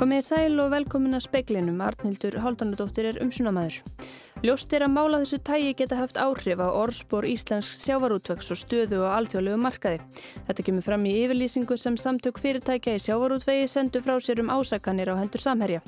Komið 0.00 0.22
sæl 0.24 0.54
og 0.62 0.70
velkomin 0.72 1.12
að 1.18 1.26
speklinum, 1.26 1.82
Arnhildur 1.84 2.38
Háldanadóttir 2.40 3.10
er 3.10 3.18
umsunamæður. 3.20 3.82
Ljóst 4.40 4.72
er 4.72 4.86
að 4.86 4.94
mála 4.94 5.18
þessu 5.20 5.36
tægi 5.44 5.72
geta 5.76 5.98
haft 5.98 6.16
áhrif 6.16 6.62
á 6.64 6.72
orðspor 6.72 7.26
Íslensk 7.28 7.82
sjávarútvegs 7.82 8.46
og 8.54 8.56
stöðu 8.56 9.02
og 9.04 9.10
alþjóðlegu 9.12 9.58
markaði. 9.60 9.98
Þetta 10.46 10.64
kemur 10.64 10.86
fram 10.86 11.04
í 11.04 11.12
yfirlýsingu 11.26 11.76
sem 11.76 11.98
samtök 12.00 12.40
fyrirtækja 12.40 12.94
í 12.96 13.02
sjávarútvegi 13.04 13.68
sendu 13.68 14.00
frá 14.00 14.14
sér 14.16 14.40
um 14.40 14.48
ásakanir 14.48 15.12
á 15.12 15.20
hendur 15.20 15.44
samherja. 15.44 15.82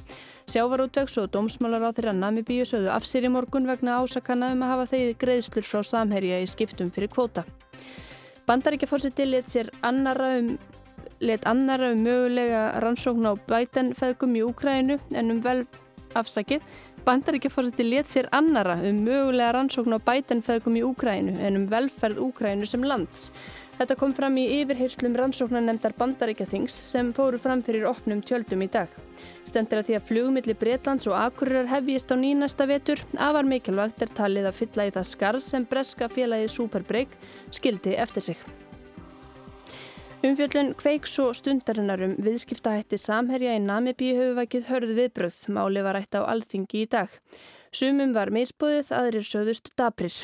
Sjávarútvegs 0.53 1.17
og 1.23 1.33
dómsmálar 1.33 1.89
á 1.89 1.97
þeirra 1.97 2.13
Namibíu 2.13 2.69
sögðu 2.69 2.93
af 2.93 3.09
sér 3.09 3.25
í 3.25 3.33
morgun 3.33 3.71
vegna 3.73 4.03
ásakana 4.05 4.53
um 4.53 4.67
að 4.67 4.73
hafa 4.75 4.89
þeir 4.93 5.17
greiðslur 5.25 5.65
frá 5.65 5.81
samherja 5.81 6.45
í 6.45 6.51
skiptum 6.53 6.93
fyrir 6.93 7.09
kvóta. 7.09 7.47
Bandaríkjaforsi 8.45 9.15
let 9.33 9.49
sér 9.49 9.73
annara 9.81 10.37
um 10.43 10.59
let 11.23 11.47
annara 11.47 11.93
um 11.95 12.05
mögulega 12.05 12.81
rannsókn 12.85 13.25
á 13.25 13.33
bætenfeðgum 13.49 14.37
í 14.37 14.45
Úkrænu 14.45 14.99
en 15.15 15.31
um 15.31 15.41
vel 15.41 15.65
afsakið. 16.19 16.63
Bandaríkjaforsetti 17.07 17.87
let 17.89 18.07
sér 18.11 18.29
annara 18.33 18.77
um 18.87 19.03
mögulega 19.07 19.57
rannsókn 19.57 19.97
á 19.97 19.99
bætenfeðgum 19.99 20.79
í 20.79 20.85
Úkrænu 20.87 21.35
en 21.41 21.59
um 21.59 21.67
velferð 21.71 22.23
Úkrænu 22.23 22.69
sem 22.69 22.85
lands. 22.87 23.31
Þetta 23.79 23.97
kom 23.99 24.13
fram 24.15 24.37
í 24.39 24.45
yfirheyrslum 24.61 25.17
rannsóknarnemdar 25.19 25.97
bandaríkjathings 25.99 26.77
sem 26.93 27.11
fóru 27.17 27.41
fram 27.43 27.65
fyrir 27.67 27.89
opnum 27.91 28.23
tjöldum 28.23 28.63
í 28.63 28.71
dag. 28.71 28.89
Stendur 29.49 29.81
að 29.81 29.89
því 29.89 29.99
að 29.99 30.09
flugumilli 30.11 30.59
Breitlands 30.61 31.11
og 31.11 31.19
Akureyrar 31.19 31.71
hefjist 31.73 32.13
á 32.13 32.17
nýnasta 32.21 32.69
vetur 32.71 33.03
afar 33.19 33.49
mikilvægt 33.49 34.07
er 34.07 34.15
talið 34.15 34.53
að 34.53 34.59
fylla 34.63 34.87
í 34.87 34.97
það 34.99 35.13
skarð 35.15 35.47
sem 35.49 35.67
breska 35.67 36.13
félagið 36.13 36.53
Superbreak 36.55 37.17
skildi 37.51 37.97
eftir 37.99 38.31
sig. 38.31 38.53
Umfjöldun 40.23 40.69
kveiks 40.79 41.17
og 41.19 41.33
stundarinnar 41.35 41.99
um 42.07 42.13
viðskiptahætti 42.23 42.95
samherja 43.01 43.57
í 43.59 43.63
Namibíu 43.65 44.13
hefur 44.15 44.37
vakið 44.37 44.69
hörð 44.69 44.93
viðbröð. 44.99 45.39
Máli 45.57 45.83
var 45.83 45.99
ætti 45.99 46.21
á 46.23 46.31
alþingi 46.31 46.85
í 46.85 46.91
dag. 46.93 47.11
Sumum 47.75 48.15
var 48.15 48.31
misbúðið, 48.31 48.93
aðrir 48.95 49.27
söðust 49.27 49.73
daprir. 49.75 50.15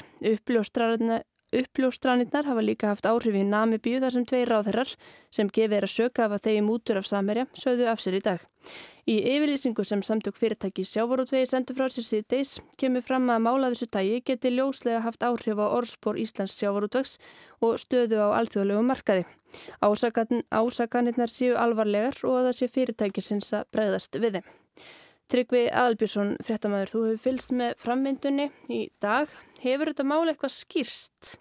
Uppljóstranirnar 1.49 2.45
hafa 2.45 2.61
líka 2.61 2.91
haft 2.91 3.07
áhrif 3.09 3.33
í 3.33 3.43
Namibíu 3.49 4.03
þar 4.03 4.13
sem 4.13 4.25
tvei 4.29 4.43
ráðherrar 4.45 4.91
sem 5.33 5.49
gefið 5.49 5.77
er 5.79 5.87
að 5.87 5.93
söka 5.95 6.27
af 6.27 6.35
að 6.37 6.43
þeim 6.45 6.69
útur 6.75 7.01
af 7.01 7.09
samherja 7.09 7.47
söðu 7.57 7.87
af 7.89 8.03
sér 8.05 8.19
í 8.19 8.21
dag. 8.27 8.43
Í 9.09 9.15
yfirlýsingu 9.31 9.87
sem 9.89 10.03
samtök 10.05 10.37
fyrirtæki 10.37 10.85
sjávarútvegi 10.85 11.49
sendur 11.49 11.79
frá 11.79 11.89
sér 11.89 12.05
síðdeis 12.05 12.59
kemur 12.77 13.07
fram 13.07 13.33
að 13.33 13.47
mála 13.47 13.73
þessu 13.73 13.89
tægi 13.97 14.21
geti 14.29 14.53
ljóslega 14.53 15.01
haft 15.07 15.25
áhrif 15.25 15.57
á 15.57 15.67
orðspor 15.73 16.21
Íslands 16.21 16.59
sjávarútvegs 16.61 17.17
og 17.65 17.81
stöðu 17.81 18.21
á 18.21 18.37
alþjóðlegu 18.43 18.85
markaði. 18.85 19.25
Ásakan, 19.81 20.45
ásakanirnar 20.53 21.33
séu 21.33 21.57
alvarlegar 21.57 22.21
og 22.29 22.43
að 22.43 22.51
það 22.51 22.57
sé 22.61 22.73
fyrirtæki 22.77 23.25
sinns 23.25 23.55
að 23.57 23.71
bregðast 23.73 24.21
við 24.21 24.37
þeim. 24.37 24.57
Tryggvi 25.29 25.67
Aðalbjörnsson, 25.69 26.37
fréttamaður, 26.41 26.93
þú 26.93 27.01
hefur 27.05 27.25
fylst 27.25 27.51
með 27.57 27.75
frammyndunni 27.81 28.47
í 28.73 28.87
dag. 29.01 29.33
Hefur 29.59 29.91
þetta 29.91 30.05
máli 30.07 30.31
eitthvað 30.31 30.55
skýrst? 30.55 31.33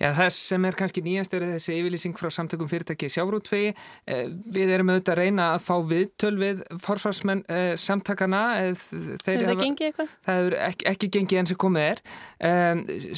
Já, 0.00 0.10
það 0.16 0.30
sem 0.36 0.66
er 0.68 0.78
kannski 0.78 1.02
nýjast 1.04 1.34
er 1.36 1.46
þessi 1.54 1.76
yfirlýsing 1.78 2.16
frá 2.18 2.30
samtökum 2.34 2.68
fyrirtæki 2.70 3.10
sjávrútvegi. 3.12 3.74
Eh, 4.10 4.24
við 4.54 4.72
erum 4.76 4.92
auðvitað 4.92 5.14
að 5.14 5.20
reyna 5.20 5.48
að 5.54 5.64
fá 5.64 5.74
viðtöl 5.92 6.32
við 6.40 6.62
forsvarsmenn 6.84 7.44
eh, 7.48 7.74
samtakana. 7.80 8.42
Hefur 8.60 9.18
það 9.24 9.62
gengið 9.62 9.88
eitthvað? 9.90 10.14
Það 10.26 10.40
hefur 10.40 10.58
ekki, 10.68 10.88
ekki 10.92 11.10
gengið 11.18 11.42
eins 11.42 11.54
og 11.54 11.60
komið 11.64 11.88
er. 11.90 12.02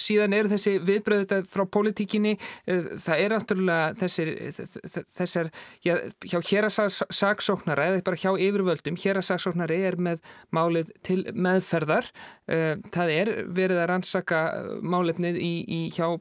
Síðan 0.06 0.36
eru 0.36 0.52
þessi 0.52 0.76
viðbröðu 0.86 1.40
frá 1.50 1.64
politíkinni. 1.76 2.36
Það 2.66 3.24
er 3.24 3.34
náttúrulega 3.36 3.88
þessir, 4.02 4.32
þessar, 5.16 5.50
já, 5.84 5.96
hjá 6.26 6.38
hérasagsóknara 6.50 7.90
eða 7.90 8.04
bara 8.06 8.20
hjá 8.20 8.30
yfirvöldum, 8.34 8.98
hérasagsóknari 9.00 9.80
er 9.88 9.98
með 10.00 10.22
málið 10.54 10.92
til 11.06 11.22
meðferðar. 11.34 12.10
Það 12.46 13.12
er 13.16 13.32
verið 13.56 13.82
að 13.82 13.90
rannsaka 13.92 14.42
málefnið 14.82 15.40
í, 15.40 15.52
í 15.66 15.80
hjá 15.94 16.16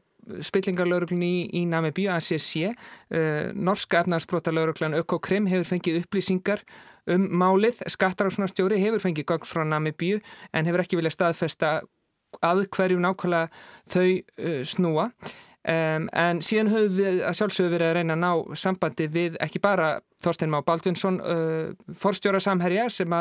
spillingarlauruglun 0.46 1.24
í, 1.25 1.36
í 1.53 1.63
Namibíu, 1.69 2.09
ACC 2.13 2.68
uh, 2.69 3.53
Norska 3.56 4.03
efnarsbrotalauruglun 4.03 4.97
Ökokrim 5.02 5.50
hefur 5.52 5.69
fengið 5.75 6.03
upplýsingar 6.03 6.63
um 7.12 7.28
málið, 7.38 7.84
skattarásnarstjóri 7.94 8.80
hefur 8.81 9.03
fengið 9.03 9.30
gang 9.30 9.46
frá 9.46 9.66
Namibíu 9.68 10.22
en 10.53 10.69
hefur 10.69 10.85
ekki 10.85 11.00
viljað 11.00 11.18
staðfesta 11.19 11.75
að 12.44 12.66
hverju 12.75 13.02
nákvæmlega 13.02 13.50
þau 13.91 14.08
uh, 14.12 14.62
snúa. 14.68 15.09
Um, 15.66 16.03
en 16.14 16.44
síðan 16.46 16.68
höfum 16.69 16.91
við 16.94 17.24
að 17.25 17.38
sjálfsögðu 17.40 17.72
verið 17.74 17.88
að 17.88 17.96
reyna 17.97 18.14
að 18.14 18.19
ná 18.22 18.58
sambandi 18.62 19.08
við 19.09 19.38
ekki 19.41 19.58
bara 19.64 19.88
Þorstein 20.22 20.52
Má 20.53 20.59
Baldvinsson 20.62 21.18
uh, 21.25 21.72
forstjóra 21.97 22.38
samherja 22.44 22.85
sem 22.94 23.16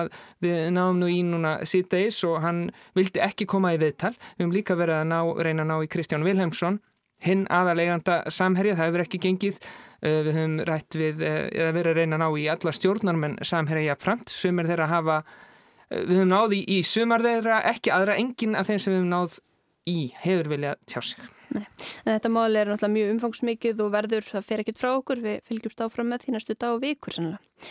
við 0.44 0.69
náum 0.76 1.00
nú 1.00 1.09
í 1.09 1.22
núna 1.25 1.54
síðdeis 1.64 2.20
og 2.28 2.43
hann 2.44 2.66
vildi 2.98 3.22
ekki 3.25 3.48
koma 3.48 3.72
í 3.72 3.81
viðtal. 3.81 4.12
Við 4.37 4.44
höfum 4.44 4.56
líka 4.59 4.76
verið 4.76 5.00
að 5.00 5.09
ná, 5.14 5.20
reyna 5.41 5.64
að 5.64 5.70
ná 5.72 5.76
í 5.87 5.88
Kristján 5.94 6.26
Vilhelmsson 6.26 6.82
hinn 7.25 7.47
aðaleganda 7.53 8.23
samherja, 8.33 8.77
það 8.79 8.91
hefur 8.91 9.05
ekki 9.07 9.23
gengið. 9.27 9.61
Uh, 10.05 10.21
við 10.27 10.33
höfum 10.39 10.59
rætt 10.69 10.99
við 11.01 11.25
uh, 11.25 11.39
eða 11.49 11.77
verið 11.79 11.93
að 11.93 12.01
reyna 12.01 12.19
að 12.19 12.25
ná 12.25 12.41
í 12.43 12.49
alla 12.53 12.75
stjórnarmenn 12.77 13.39
samherja 13.47 13.97
framt, 14.01 14.33
sumir 14.33 14.69
þeirra 14.69 14.91
hafa 14.93 15.23
uh, 15.25 16.03
við 16.03 16.19
höfum 16.19 16.35
náð 16.35 16.59
í, 16.59 16.65
í 16.77 16.83
sumar 16.85 17.25
þeirra 17.25 17.62
ekki 17.73 17.95
aðra, 17.95 18.19
enginn 18.21 18.59
af 18.59 18.69
þeim 18.69 18.83
sem 18.83 18.93
við 18.93 19.01
höfum 19.01 19.15
náð 19.15 19.41
í 19.89 19.99
hefur 20.25 20.53
viljað 20.55 20.85
tjá 20.89 21.01
sig 21.05 21.34
Nei. 21.53 21.65
En 22.05 22.15
þetta 22.15 22.31
máli 22.32 22.59
er 22.60 22.71
náttúrulega 22.71 22.94
mjög 22.94 23.10
umfangsmikið 23.15 23.82
og 23.84 23.91
verður, 23.94 24.27
það 24.27 24.47
fer 24.49 24.62
ekkit 24.62 24.81
frá 24.81 24.91
okkur, 24.94 25.21
við 25.25 25.37
fylgjumst 25.49 25.82
áfram 25.84 26.09
með 26.10 26.25
því 26.25 26.34
næstu 26.34 26.56
dag 26.56 26.77
og 26.77 26.81
vikur 26.82 27.15
sannlega. 27.15 27.69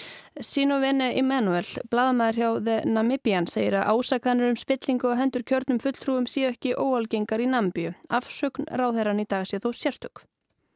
Sínu 0.50 0.80
vene 0.82 1.10
Immanuel, 1.20 1.66
bladamæður 1.92 2.40
hjá 2.40 2.50
The 2.68 2.78
Namibian, 2.90 3.50
segir 3.50 3.78
að 3.80 3.92
ásakanur 3.94 4.54
um 4.54 4.60
spillingu 4.60 5.12
og 5.12 5.20
hendur 5.20 5.46
kjörnum 5.50 5.82
fulltrúum 5.84 6.28
séu 6.30 6.50
ekki 6.52 6.76
óalgengar 6.78 7.44
í 7.44 7.50
Nambíu. 7.50 7.94
Afsökn 8.10 8.70
ráðherran 8.70 9.22
í 9.24 9.28
dag 9.30 9.48
sé 9.50 9.62
þó 9.64 9.72
sérstök. 9.74 10.26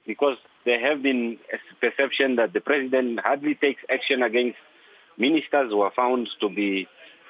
Because 0.06 0.38
there 0.66 0.80
have 0.80 1.02
been 1.04 1.38
a 1.54 1.58
perception 1.82 2.36
that 2.38 2.54
the 2.54 2.62
president 2.62 3.20
hardly 3.24 3.56
takes 3.56 3.84
action 3.90 4.24
against 4.24 4.58
ministers 5.18 5.72
who 5.72 5.82
are 5.82 5.94
found 5.96 6.30
to 6.40 6.50
be, 6.50 6.88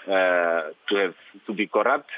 uh, 0.07 0.73
to 0.89 0.95
have, 0.95 1.15
to 1.47 1.53
be 1.53 1.67
corrupt 1.67 2.11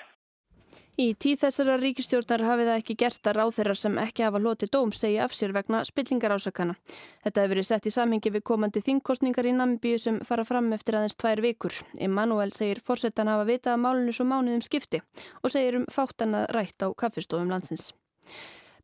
Í 1.00 1.14
tíð 1.16 1.46
þessara 1.46 1.78
ríkistjórnar 1.80 2.42
hafi 2.44 2.64
það 2.68 2.78
ekki 2.82 2.96
gerst 3.00 3.28
að 3.30 3.38
ráþeirar 3.38 3.78
sem 3.80 3.94
ekki 4.02 4.26
hafa 4.26 4.42
lotið 4.44 4.72
dóm 4.74 4.90
segja 4.92 5.24
af 5.24 5.36
sér 5.38 5.54
vegna 5.56 5.80
spillingar 5.88 6.34
ásakana. 6.36 6.76
Þetta 7.24 7.46
hefur 7.46 7.54
verið 7.54 7.68
sett 7.70 7.88
í 7.88 7.94
samhengi 7.96 8.34
við 8.36 8.44
komandi 8.50 8.84
þingkostningar 8.84 9.48
í 9.48 9.54
Namibíu 9.56 10.02
sem 10.04 10.20
fara 10.28 10.44
fram 10.44 10.68
eftir 10.76 11.00
aðeins 11.00 11.16
tvær 11.16 11.40
vikur. 11.46 11.78
Immanuel 12.04 12.52
segir 12.52 12.84
fórsetan 12.84 13.32
hafa 13.32 13.48
vitað 13.48 13.78
að 13.78 13.84
málunum 13.86 14.18
svo 14.18 14.28
mánuðum 14.28 14.66
skipti 14.68 15.00
og 15.40 15.56
segir 15.56 15.80
um 15.80 15.88
fáttan 15.88 16.36
að 16.36 16.50
rætt 16.58 16.84
á 16.84 16.92
kaffistofum 16.92 17.48
landsins. 17.48 17.94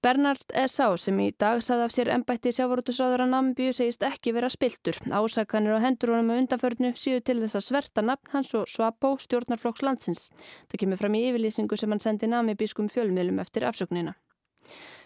Bernard 0.04 0.44
S.A. 0.54 0.88
sem 0.98 1.20
í 1.24 1.30
dag 1.40 1.62
saði 1.66 1.86
af 1.86 1.94
sér 1.96 2.12
ennbætti 2.14 2.52
sjávarútusráður 2.56 3.26
að 3.26 3.32
Namibíu 3.32 3.74
segist 3.74 4.04
ekki 4.06 4.34
vera 4.36 4.50
spiltur. 4.54 5.00
Ásakanir 5.10 5.78
á 5.78 5.86
hendur 5.86 6.14
honum 6.14 6.34
á 6.34 6.40
undanförnu 6.42 6.92
síðu 7.00 7.24
til 7.26 7.40
þess 7.44 7.60
að 7.60 7.66
sverta 7.70 8.04
nafn 8.06 8.34
hans 8.34 8.54
og 8.58 8.68
Svapo 8.70 9.16
stjórnarflokks 9.22 9.86
landsins. 9.86 10.28
Það 10.70 10.82
kemur 10.84 11.02
fram 11.02 11.18
í 11.18 11.24
yfirlýsingu 11.30 11.80
sem 11.80 11.96
hann 11.96 12.04
sendi 12.04 12.30
namibískum 12.32 12.92
fjölmiðlum 12.92 13.42
eftir 13.46 13.66
afsöknina. 13.70 14.18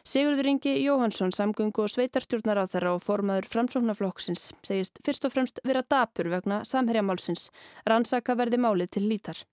Sigurður 0.07 0.47
Ingi 0.47 0.73
Jóhansson, 0.79 1.33
samgöngu 1.35 1.83
og 1.83 1.91
sveitarstjórnar 1.91 2.63
á 2.63 2.65
þeirra 2.71 2.95
og 2.95 3.03
formaður 3.03 3.49
framsóknarflokksins 3.51 4.49
segist 4.65 5.01
fyrst 5.05 5.27
og 5.27 5.35
fremst 5.35 5.59
vera 5.67 5.83
dapur 5.83 6.31
vegna 6.31 6.63
samherjamálsins. 6.65 7.49
Rannsaka 7.85 8.37
verði 8.39 8.61
málið 8.63 8.93
til 8.95 9.09
lítar. 9.11 9.43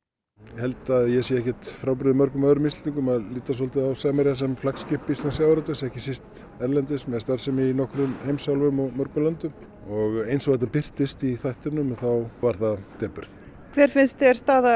Ég 0.56 0.62
held 0.64 0.88
að 0.88 1.06
ég 1.12 1.24
sé 1.26 1.34
ekkit 1.36 1.66
frábriðið 1.82 2.16
mörgum 2.16 2.44
öðrum 2.48 2.66
íslendingum 2.70 3.08
að 3.12 3.24
líta 3.34 3.52
svolítið 3.52 3.88
á 3.88 4.00
Samherja 4.00 4.32
sem 4.40 4.54
flagskip 4.56 5.10
Íslands 5.12 5.36
sjáuröldus, 5.36 5.82
ekki 5.84 6.00
síst 6.00 6.38
erlendis 6.64 7.04
með 7.12 7.26
starfsemi 7.26 7.66
í 7.68 7.74
nokkrum 7.76 8.14
heimsálfum 8.22 8.80
og 8.86 8.94
mörgum 8.96 9.26
löndum 9.26 9.52
og 9.92 10.16
eins 10.24 10.48
og 10.48 10.56
þetta 10.56 10.70
byrtist 10.78 11.26
í 11.28 11.34
þættunum 11.42 11.92
þá 12.00 12.08
var 12.40 12.60
það 12.62 12.80
deburð. 13.02 13.34
Hver 13.76 13.92
finnst 13.92 14.16
þér 14.24 14.40
staða 14.40 14.74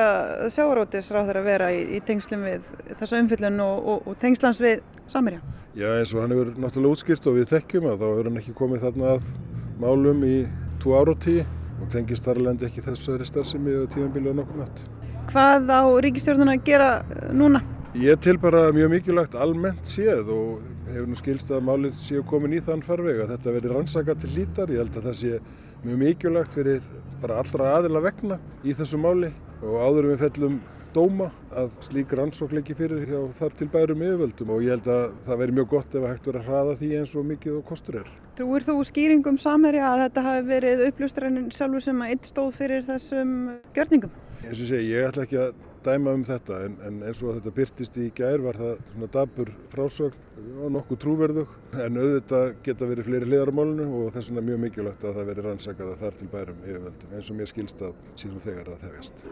sjáuröldus 0.52 1.10
ráður 1.16 1.40
að 1.40 1.48
vera 1.48 1.72
í, 1.72 1.80
í 1.96 2.02
tengslum 2.04 2.44
við 2.44 2.68
þessa 3.00 3.24
umfyllun 3.24 3.64
og, 3.64 3.90
og, 3.94 4.12
og 4.12 4.20
tengslans 4.20 4.60
við 4.60 4.84
Samherja? 5.08 5.40
Já 5.80 5.88
eins 5.94 6.12
og 6.12 6.26
hann 6.26 6.36
hefur 6.36 6.54
náttúrulega 6.60 6.98
útskýrt 6.98 7.32
og 7.32 7.40
við 7.40 7.54
þekkjum 7.56 7.88
að 7.88 8.02
þá 8.04 8.08
hefur 8.10 8.28
hann 8.28 8.40
ekki 8.44 8.58
komið 8.60 8.84
þarna 8.84 9.16
að 9.16 9.34
málum 9.80 10.28
í 10.28 10.38
tvo 10.84 11.00
ára 11.00 11.16
og 11.16 11.24
tíu 11.24 11.48
og 11.80 11.88
tengist 11.96 12.28
þar 12.28 12.44
alveg 12.44 12.68
ekki 12.68 12.84
þessari 12.84 13.32
starfsemi 13.32 13.78
eða 13.78 13.92
tíðanbílu 13.96 14.36
á 14.36 14.38
nokkur 14.42 14.66
nátt. 14.66 14.88
Hvað 15.30 15.68
á 15.70 15.86
ríkistjórnuna 16.02 16.56
að 16.56 16.64
gera 16.66 16.86
núna? 17.30 17.60
Ég 17.94 18.18
til 18.18 18.34
bara 18.42 18.64
mjög 18.74 18.88
mikilvægt 18.96 19.36
almennt 19.38 19.86
séð 19.86 20.26
og 20.34 20.64
hefur 20.90 21.06
nú 21.06 21.18
skilst 21.20 21.52
að 21.54 21.68
málið 21.68 22.00
séu 22.02 22.22
komin 22.26 22.56
í 22.56 22.62
þann 22.66 22.80
farveg 22.82 23.20
að 23.22 23.36
þetta 23.36 23.52
verði 23.54 23.70
rannsaka 23.70 24.16
til 24.18 24.30
lítar. 24.34 24.72
Ég 24.74 24.82
held 24.82 24.96
að 24.98 25.04
það 25.06 25.14
sé 25.20 25.36
mjög 25.84 26.00
mikilvægt 26.00 26.56
fyrir 26.58 26.80
bara 27.22 27.36
allra 27.44 27.68
aðila 27.76 28.02
vegna 28.02 28.40
í 28.66 28.74
þessu 28.74 28.98
máli 28.98 29.30
og 29.62 29.76
áður 29.78 30.08
við 30.10 30.24
fellum 30.24 30.56
dóma 30.96 31.28
að 31.54 31.76
slík 31.86 32.14
rannsók 32.18 32.50
leiki 32.56 32.74
fyrir 32.74 33.04
hjá 33.06 33.20
þar 33.38 33.54
til 33.60 33.68
bærum 33.70 34.02
yfirvöldum 34.02 34.50
og 34.50 34.64
ég 34.66 34.74
held 34.74 34.90
að 34.90 35.04
það 35.28 35.40
veri 35.44 35.54
mjög 35.60 35.68
gott 35.76 35.94
ef 35.94 36.00
að 36.00 36.10
hægt 36.10 36.26
verið 36.26 36.40
að 36.40 36.48
hraða 36.48 36.74
því 36.80 36.90
eins 36.98 37.12
og 37.14 37.28
mikið 37.28 37.60
og 37.60 37.68
kostur 37.68 38.00
er. 38.00 38.10
Trúir 38.40 38.66
þú 38.66 38.76
skýringum 38.88 39.38
samherja 39.38 39.92
að 39.92 40.02
þetta 40.08 40.26
hafi 40.26 40.42
verið 40.50 40.82
upplustrænin 40.88 41.46
sjálfur 41.54 41.86
sem 41.86 42.02
að 42.02 42.16
eitt 42.16 42.32
stóð 42.32 42.50
fyrir 42.58 42.82
þessum 42.88 43.38
gjörningum? 43.76 44.18
Eins 44.40 44.60
og 44.62 44.70
segi, 44.70 44.92
ég 44.94 45.04
ætla 45.04 45.26
ekki 45.26 45.36
að 45.36 45.58
dæma 45.84 46.12
um 46.16 46.22
þetta 46.24 46.58
en, 46.66 46.76
en 46.84 47.02
eins 47.04 47.20
og 47.24 47.36
þetta 47.36 47.52
byrtist 47.56 47.96
í 48.00 48.06
gær 48.16 48.42
var 48.44 48.56
það 48.60 48.80
svona 48.92 49.08
dabur 49.14 49.50
frásögn 49.72 50.48
og 50.64 50.72
nokkuð 50.76 51.00
trúverðug 51.04 51.52
en 51.84 52.00
auðvitað 52.00 52.54
geta 52.64 52.88
verið 52.88 53.08
fleiri 53.08 53.28
hliðar 53.28 53.52
á 53.52 53.58
málunu 53.58 53.86
og 54.00 54.14
þess 54.14 54.30
vegna 54.30 54.44
mjög 54.48 54.62
mikilvægt 54.64 55.04
að 55.04 55.18
það 55.18 55.30
veri 55.30 55.44
rannsakað 55.46 55.92
að 55.92 56.02
þar 56.04 56.18
til 56.20 56.30
bærum 56.32 56.62
yfirvöldum 56.66 57.14
eins 57.16 57.30
og 57.30 57.38
mér 57.40 57.52
skilst 57.52 57.84
að 57.84 58.00
síðan 58.22 58.44
þegar 58.46 58.72
að 58.72 58.84
þefjast. 58.86 59.22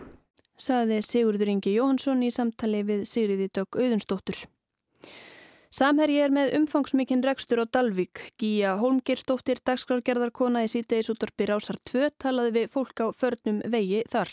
Saði 0.58 1.00
Sigurður 1.06 1.52
Ingi 1.54 1.74
Jóhansson 1.76 2.22
í 2.26 2.30
samtali 2.34 2.84
við 2.84 3.04
Sigriði 3.08 3.48
Dögg 3.54 3.78
Auðunstóttur. 3.78 4.44
Samherji 5.68 6.20
er 6.24 6.32
með 6.32 6.54
umfangsmikinn 6.56 7.22
rekstur 7.24 7.60
á 7.60 7.66
Dalvík. 7.68 8.22
Gíja 8.40 8.74
Holmgirstóttir, 8.80 9.60
dagskrárgerðarkona 9.68 10.64
í 10.64 10.70
síðdeis 10.72 11.12
útvarpi 11.12 11.48
Rásar 11.50 11.76
2 11.92 12.08
talaði 12.24 12.54
við 12.56 12.70
fólk 12.72 13.04
á 13.04 13.06
förnum 13.12 13.60
vegi 13.68 14.00
þar. 14.08 14.32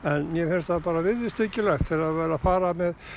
En 0.00 0.30
ég 0.32 0.48
finnst 0.48 0.70
það 0.70 0.84
bara 0.86 1.00
viðstökjulegt 1.04 1.84
þegar 1.84 2.06
að 2.06 2.18
vera 2.22 2.36
að 2.38 2.44
fara 2.46 2.68
með 2.72 3.10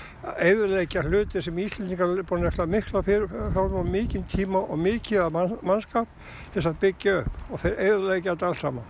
eðurleikja 0.50 1.04
hluti 1.06 1.44
sem 1.46 1.60
Íslandingar 1.64 2.12
er 2.12 2.26
búin 2.28 2.44
að 2.50 2.74
mikla 2.74 3.02
fyrir 3.08 3.56
og 3.62 3.78
mikinn 3.88 4.26
tíma 4.28 4.60
og 4.60 4.82
mikið 4.84 5.30
mann, 5.32 5.54
mannskap 5.64 6.12
til 6.52 6.66
að 6.68 6.82
byggja 6.82 7.14
upp 7.22 7.54
og 7.54 7.62
þeir 7.64 7.78
eðurleikja 7.86 8.34
þetta 8.34 8.50
alls 8.50 8.64
saman. 8.66 8.90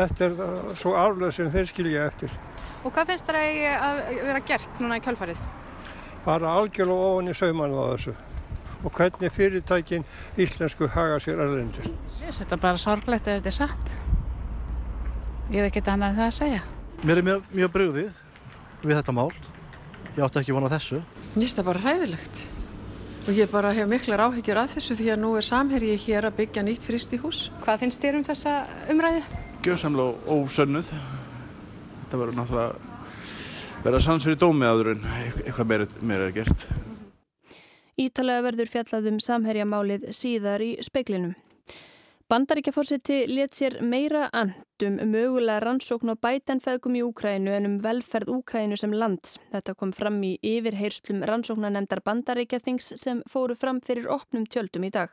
Þetta 0.00 0.26
er 0.26 0.34
svo 0.80 0.96
aflöð 0.98 1.36
sem 1.36 1.52
þeir 1.54 1.70
skilja 1.70 2.08
eftir. 2.10 2.34
Og 2.82 2.90
hvað 2.90 3.12
finnst 3.12 3.30
það 3.30 3.38
að 3.76 4.02
vera 4.24 4.42
gert 4.50 4.82
núna 4.82 4.98
í 4.98 5.04
kjálfarið? 5.04 5.44
Bara 6.26 6.56
algjörlega 6.58 7.06
ofan 7.12 7.30
í 7.30 7.36
sauman 7.38 7.76
á 7.76 7.82
þessu 7.92 8.16
og 8.80 8.92
hvernig 8.96 9.32
fyrirtækin 9.36 10.06
íslensku 10.40 10.88
haga 10.90 11.20
sér 11.22 11.38
erlendir. 11.44 11.86
Þetta 12.18 12.56
er 12.56 12.62
bara 12.66 12.80
sorglegt 12.80 13.28
ef 13.28 13.38
þetta 13.38 13.52
er 13.52 13.58
satt. 13.60 13.96
Ég 15.50 15.60
hef 15.60 15.70
ekkert 15.70 15.94
annað 15.94 16.18
það 16.18 16.26
að 16.26 16.38
segja. 16.40 16.62
Mér 17.00 17.16
er 17.16 17.24
mjög, 17.24 17.44
mjög 17.56 17.70
brugðið 17.72 18.08
við 18.82 18.98
þetta 18.98 19.12
mál. 19.16 19.30
Ég 20.18 20.18
átti 20.20 20.40
ekki 20.42 20.52
vonað 20.52 20.74
þessu. 20.74 20.98
Mér 21.32 21.38
finnst 21.38 21.56
það 21.56 21.68
bara 21.70 21.80
hræðilegt. 21.86 22.40
Og 23.24 23.38
ég 23.38 23.48
bara 23.48 23.70
hef 23.72 23.88
miklar 23.88 24.22
áhyggjur 24.26 24.60
að 24.60 24.74
þessu 24.74 24.96
því 24.98 25.06
að 25.14 25.18
nú 25.22 25.30
er 25.38 25.46
samherji 25.46 25.94
hér 26.04 26.28
að 26.28 26.36
byggja 26.42 26.66
nýtt 26.66 26.84
frist 26.84 27.16
í 27.16 27.20
hús. 27.22 27.40
Hvað 27.64 27.86
finnst 27.86 28.04
þér 28.04 28.18
um 28.18 28.26
þessa 28.28 28.54
umræðu? 28.92 29.24
Gjóðsamlega 29.64 30.36
ósönnuð. 30.36 30.92
Þetta 32.02 32.20
verður 32.20 32.38
náttúrulega 32.42 33.80
verða 33.86 34.04
sannsverið 34.04 34.40
dómi 34.44 34.68
aður 34.68 34.92
en 34.92 35.10
eitthvað 35.16 35.72
meira, 35.72 35.90
meira 36.04 36.28
er 36.28 36.36
gert. 36.36 36.66
Ítalega 37.96 38.44
verður 38.44 38.74
fjallað 38.74 39.08
um 39.14 39.22
samherjamálið 39.24 40.10
síðar 40.20 40.60
í 40.68 40.74
speiklinum. 40.84 41.32
Bandaríkjaforsiti 42.28 43.24
let 43.32 43.56
sér 43.56 43.80
meira 43.80 44.28
andum 44.80 45.10
mögulega 45.12 45.60
rannsókn 45.60 46.12
á 46.12 46.16
bætenfæðgum 46.16 46.94
í 46.96 47.02
Úkrænu 47.04 47.52
en 47.52 47.66
um 47.68 47.76
velferð 47.84 48.30
Úkrænu 48.32 48.78
sem 48.80 48.92
land. 48.92 49.20
Þetta 49.52 49.74
kom 49.76 49.92
fram 49.92 50.16
í 50.24 50.38
yfirheyrslum 50.40 51.20
rannsóknanemndar 51.28 52.00
bandaríkjathings 52.04 52.94
sem 52.96 53.20
fóru 53.28 53.56
fram 53.56 53.80
fyrir 53.84 54.08
opnum 54.08 54.46
tjöldum 54.46 54.86
í 54.88 54.90
dag. 54.90 55.12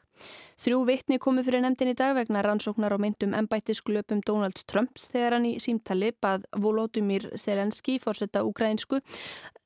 Þrjú 0.64 0.86
vitni 0.88 1.20
komu 1.20 1.44
fyrir 1.44 1.62
nefndin 1.66 1.92
í 1.92 1.98
dag 2.00 2.16
vegna 2.16 2.46
rannsóknar 2.46 2.96
á 2.96 2.98
myndum 2.98 3.36
ennbættisklöpum 3.36 4.24
Donald 4.26 4.64
Trumps 4.72 5.12
þegar 5.12 5.38
hann 5.38 5.50
í 5.52 5.58
símtali 5.60 6.14
bað 6.16 6.48
Volodymyr 6.56 7.28
Zelenski 7.36 8.00
fórsetta 8.00 8.46
úkrænsku 8.48 9.02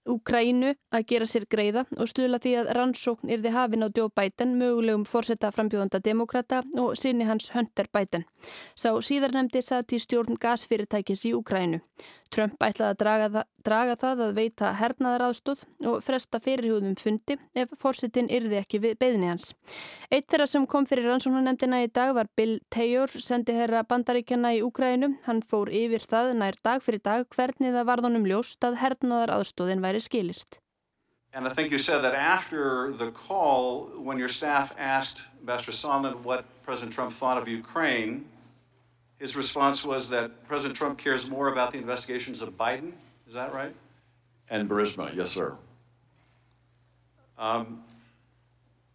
Úkrænu 0.10 0.72
að 0.90 1.04
gera 1.12 1.26
sér 1.30 1.44
greiða 1.46 1.84
og 1.94 2.08
stuðla 2.10 2.40
því 2.42 2.52
að 2.58 2.70
rannsókn 2.74 3.30
yrði 3.36 3.52
hafin 3.54 3.86
á 3.86 3.94
Joe 3.94 4.10
Biden 4.10 4.56
mögulegum 4.58 5.04
fórsetta 5.06 5.52
frambjóðanda 5.54 6.00
demokrata 6.02 6.64
og 6.82 6.96
sinni 6.98 7.28
hans 7.30 7.52
Hunter 7.54 7.86
Biden. 7.94 8.26
Sá 8.74 8.90
síðar 9.06 9.36
nefndi 9.36 9.62
satt 9.62 9.91
í 9.96 10.00
stjórn 10.02 10.38
gasfyrirtækis 10.42 11.26
í 11.30 11.34
Úkrænu. 11.38 11.82
Trump 12.32 12.64
ætlaði 12.64 12.94
að 12.94 13.00
draga, 13.02 13.28
það, 13.34 13.48
draga 13.68 13.96
það 14.02 14.24
að 14.26 14.34
veita 14.38 14.72
hernaðar 14.80 15.26
aðstóð 15.28 15.66
og 15.92 15.98
fresta 16.06 16.40
fyrirhjóðum 16.44 16.96
fundi 17.02 17.38
ef 17.58 17.76
fórsetin 17.82 18.32
yrði 18.32 18.62
ekki 18.62 18.82
við 18.86 18.98
beðni 19.04 19.30
hans. 19.34 19.52
Eitt 20.10 20.30
þeirra 20.32 20.48
sem 20.48 20.66
kom 20.70 20.88
fyrir 20.88 21.10
rannsóknarnemdina 21.12 21.84
í 21.84 21.92
dag 21.92 22.16
var 22.16 22.32
Bill 22.40 22.58
Taylor, 22.72 23.12
sendi 23.12 23.58
herra 23.58 23.84
bandaríkjana 23.84 24.56
í 24.58 24.64
Úkrænu. 24.66 25.14
Hann 25.28 25.44
fór 25.44 25.74
yfir 25.76 26.08
það 26.08 26.36
nær 26.40 26.60
dag 26.64 26.84
fyrir 26.84 27.04
dag 27.04 27.28
hvernig 27.36 27.76
það 27.76 27.88
varðunum 27.92 28.28
ljóst 28.32 28.68
að 28.68 28.80
hernaðar 28.86 29.36
aðstóðin 29.40 29.84
væri 29.84 30.04
skilirt. 30.04 30.62
And 31.34 31.48
I 31.48 31.54
think 31.54 31.72
you 31.72 31.80
said 31.80 32.02
that 32.02 32.14
after 32.14 32.92
the 32.92 33.12
call, 33.12 33.88
when 33.96 34.18
your 34.18 34.28
staff 34.28 34.76
asked 34.78 35.22
Ambassador 35.40 35.72
Sondland 35.72 36.24
what 36.24 36.44
President 36.64 36.94
Trump 36.94 37.14
thought 37.14 37.38
of 37.38 37.48
Ukraine, 37.48 38.26
His 39.22 39.36
response 39.36 39.86
was 39.86 40.10
that 40.10 40.32
President 40.48 40.76
Trump 40.76 40.98
cares 40.98 41.30
more 41.30 41.50
about 41.50 41.72
the 41.72 41.78
investigations 41.78 42.42
of 42.42 42.58
Biden. 42.58 42.92
Is 43.28 43.36
that 43.36 43.54
right? 43.54 43.76
And 44.50 44.68
Burisma, 44.68 45.16
yes, 45.16 45.30
sir. 45.30 45.58
Um, 47.38 47.84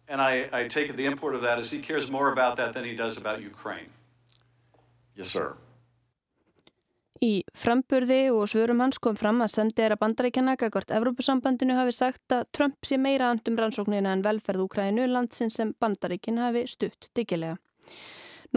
and 0.09 0.19
I, 0.19 0.49
I 0.51 0.67
take 0.67 0.89
it 0.89 0.97
the 0.97 1.05
import 1.05 1.33
of 1.33 1.41
that 1.43 1.59
is 1.59 1.71
he 1.71 1.79
cares 1.79 2.11
more 2.11 2.33
about 2.33 2.57
that 2.57 2.73
than 2.73 2.83
he 2.83 2.93
does 2.93 3.17
about 3.21 3.41
Ukraine. 3.41 3.89
Yes, 5.15 5.29
sir. 5.29 5.55
Í 7.23 7.31
framburði 7.55 8.27
og 8.29 8.51
svörum 8.51 8.83
hans 8.83 8.99
kom 8.99 9.15
fram 9.15 9.39
að 9.41 9.53
sendi 9.55 9.81
er 9.81 9.95
að 9.95 10.03
bandarækjana 10.03 10.57
gagvart 10.59 10.91
Evrópusambandinu 10.91 11.79
hafi 11.79 11.95
sagt 11.95 12.35
að 12.35 12.45
Trump 12.51 12.75
sé 12.85 12.99
meira 12.99 13.31
andum 13.31 13.55
rannsóknina 13.57 14.11
en 14.11 14.27
velferð 14.27 14.67
Úkrænu 14.67 15.07
landsin 15.07 15.49
sem 15.49 15.71
bandarækin 15.79 16.43
hafi 16.43 16.67
stutt 16.67 17.09
diggilega. 17.15 17.55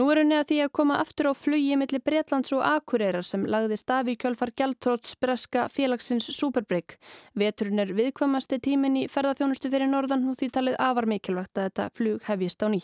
Nú 0.01 0.07
er 0.09 0.17
henni 0.17 0.33
að 0.33 0.47
því 0.49 0.55
að 0.63 0.69
koma 0.73 0.95
aftur 0.97 1.27
á 1.29 1.33
flugi 1.37 1.75
millir 1.77 2.01
Breitlands 2.01 2.53
og 2.57 2.63
Akureyrar 2.65 3.27
sem 3.27 3.43
lagði 3.45 3.75
stafi 3.77 4.15
í 4.15 4.17
kjölfar 4.23 4.49
gjaldtróts 4.57 5.11
breska 5.21 5.67
félagsins 5.69 6.25
Superbreak. 6.33 6.95
Veturinn 7.37 7.83
er 7.83 7.91
viðkvamasti 7.99 8.57
tímin 8.65 8.97
í 9.03 9.05
ferðarþjónustu 9.13 9.69
fyrir 9.69 9.91
norðan 9.91 10.25
og 10.31 10.39
því 10.39 10.49
talið 10.55 10.79
afar 10.87 11.09
mikilvægt 11.13 11.53
að 11.53 11.69
þetta 11.69 11.87
flug 11.99 12.25
hefjist 12.31 12.65
á 12.65 12.67
ný. 12.73 12.81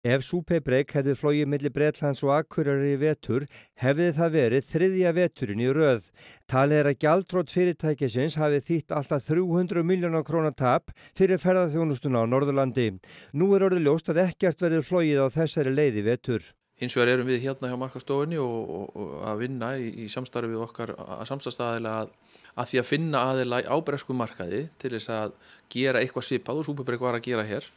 Ef 0.00 0.22
Súpebrek 0.24 0.94
hefði 0.96 1.12
flóið 1.12 1.48
millir 1.52 1.72
Breitlands 1.74 2.22
og 2.24 2.30
Akureyri 2.32 2.94
í 2.94 3.00
vetur 3.02 3.42
hefði 3.82 4.06
það 4.16 4.30
verið 4.32 4.68
þriðja 4.70 5.10
veturinn 5.12 5.60
í 5.60 5.66
röð. 5.76 6.06
Talið 6.48 6.78
er 6.78 6.86
að 6.88 7.02
gjaldrótt 7.04 7.50
fyrirtækisins 7.52 8.38
hafi 8.40 8.62
þýtt 8.64 8.94
alltaf 8.96 9.26
300 9.26 9.84
miljónar 9.84 10.24
krónar 10.24 10.54
tap 10.56 10.88
fyrir 11.12 11.36
ferðarþjónustuna 11.42 12.22
á 12.24 12.30
Norðurlandi. 12.32 12.94
Nú 13.36 13.50
er 13.52 13.66
orðið 13.66 13.84
ljóst 13.90 14.08
að 14.08 14.22
ekkert 14.24 14.64
verður 14.64 14.86
flóið 14.88 15.20
á 15.20 15.26
þessari 15.36 15.74
leiði 15.76 16.04
vetur. 16.06 16.48
Hins 16.80 16.96
vegar 16.96 17.18
erum 17.18 17.28
við 17.28 17.42
hérna 17.44 17.68
hjá 17.68 17.76
markastofunni 17.76 18.38
og, 18.40 18.70
og, 18.72 18.86
og 18.96 19.10
að 19.28 19.42
vinna 19.42 19.74
í, 19.76 19.90
í 20.00 20.06
samstarfi 20.08 20.48
við 20.48 20.62
okkar 20.64 20.94
að 20.96 21.26
samstagstaðilega 21.28 22.06
að, 22.06 22.14
að 22.56 22.70
því 22.70 22.80
að 22.80 22.88
finna 22.88 23.26
aðeila 23.34 23.60
á 23.68 23.76
bresku 23.84 24.16
markaði 24.16 24.62
til 24.80 24.94
þess 24.94 25.12
að 25.12 25.36
gera 25.76 26.00
eitthvað 26.00 26.26
svipað 26.30 26.62
og 26.62 26.66
Súpebrek 26.70 27.04
var 27.04 27.20
að 27.20 27.26
gera 27.28 27.44
hér. 27.44 27.68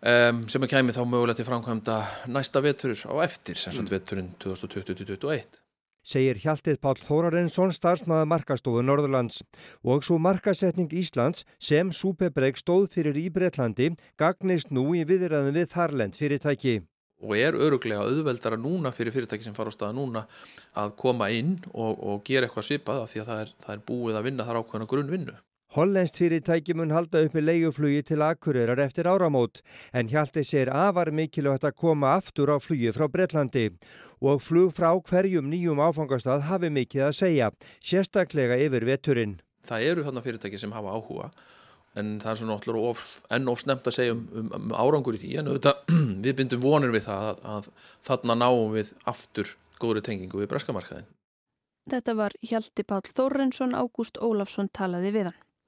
Um, 0.00 0.46
sem 0.48 0.64
er 0.64 0.70
kæmið 0.72 0.96
þá 0.96 1.02
mögulega 1.04 1.36
til 1.36 1.44
framkvæmda 1.44 1.94
næsta 2.32 2.62
vetur 2.64 2.94
á 3.04 3.20
eftir, 3.20 3.58
sem 3.60 3.74
sagt 3.74 3.90
mm. 3.90 3.92
veturinn 3.92 4.30
2020-2021. 4.40 5.58
Segir 6.00 6.38
Hjaltið 6.40 6.78
Pál 6.80 6.96
Þórarensson 6.96 7.74
starfsmaður 7.76 8.30
markastofu 8.32 8.80
Norðurlands 8.80 9.42
og 9.84 10.06
svo 10.06 10.16
markasetning 10.16 10.88
Íslands 10.96 11.44
sem 11.60 11.92
Súpebreg 11.92 12.56
stóð 12.56 12.86
fyrir 12.94 13.18
í 13.20 13.26
Breitlandi 13.28 13.90
gagnist 14.16 14.72
nú 14.72 14.86
í 14.96 15.04
viðræðin 15.04 15.58
við 15.58 15.68
Þarlend 15.74 16.16
fyrirtæki. 16.16 16.78
Og 17.20 17.36
er 17.36 17.52
öruglega 17.52 18.08
auðveldara 18.08 18.56
núna 18.56 18.94
fyrir 18.96 19.12
fyrirtæki 19.12 19.44
sem 19.44 19.58
fara 19.58 19.68
á 19.68 19.76
staða 19.76 19.98
núna 20.00 20.24
að 20.80 20.96
koma 20.96 21.28
inn 21.28 21.58
og, 21.74 22.00
og 22.00 22.24
gera 22.24 22.48
eitthvað 22.48 22.70
svipað 22.70 23.04
af 23.04 23.12
því 23.12 23.20
að 23.20 23.30
það 23.34 23.44
er, 23.44 23.54
það 23.66 23.76
er 23.76 23.86
búið 23.92 24.16
að 24.22 24.28
vinna 24.30 24.48
þar 24.48 24.62
ákveðna 24.62 24.92
grunnvinnu. 24.94 25.36
Hollenskt 25.70 26.16
fyrirtæki 26.18 26.74
mun 26.74 26.90
halda 26.90 27.20
upp 27.22 27.34
með 27.36 27.44
leiðuflugi 27.46 28.00
til 28.08 28.24
Akureyrar 28.26 28.80
eftir 28.82 29.06
áramót 29.06 29.60
en 29.94 30.08
Hjalti 30.10 30.42
sér 30.42 30.66
afar 30.74 31.12
mikilvægt 31.14 31.62
að 31.68 31.76
koma 31.78 32.16
aftur 32.16 32.50
á 32.50 32.58
flugi 32.58 32.90
frá 32.90 33.04
Breitlandi 33.06 33.68
og 34.18 34.40
flug 34.42 34.72
frá 34.74 34.88
hverjum 34.98 35.46
nýjum 35.46 35.78
áfangastað 35.78 36.48
hafi 36.48 36.72
mikið 36.74 37.04
að 37.06 37.14
segja, 37.20 37.50
sérstaklega 37.78 38.56
yfir 38.64 38.88
veturinn. 38.88 39.36
Það 39.62 39.86
eru 39.92 40.06
þarna 40.08 40.24
fyrirtæki 40.24 40.58
sem 40.58 40.74
hafa 40.74 40.94
áhuga 40.96 41.28
en 42.00 42.08
það 42.18 42.32
er 42.32 42.40
svona 42.40 42.56
náttúrulega 42.56 42.90
of, 42.90 43.04
enn 43.38 43.50
of 43.52 43.62
snemt 43.62 43.86
að 43.86 43.94
segja 43.94 44.16
um, 44.16 44.24
um, 44.40 44.48
um 44.58 44.74
árangur 44.74 45.14
í 45.14 45.20
því 45.22 45.30
en 45.38 45.50
auðvitað, 45.52 45.94
við 46.24 46.34
bindum 46.40 46.64
vonir 46.64 46.94
við 46.96 47.04
það 47.06 47.28
að, 47.28 47.44
að 47.54 47.68
þarna 48.08 48.36
náum 48.42 48.74
við 48.74 48.90
aftur 49.14 49.54
góðri 49.78 50.02
tengingu 50.08 50.42
við 50.42 50.50
breskamarkaðin. 50.50 51.06
Þetta 51.94 52.16
var 52.18 52.34
Hjalti 52.42 52.86
Pál 52.86 53.00
Þórensson, 53.06 53.78
Ágúst 53.78 54.18
Ólafsson 54.18 54.68
talaði 54.74 55.14
við 55.14 55.30
hann. 55.30 55.38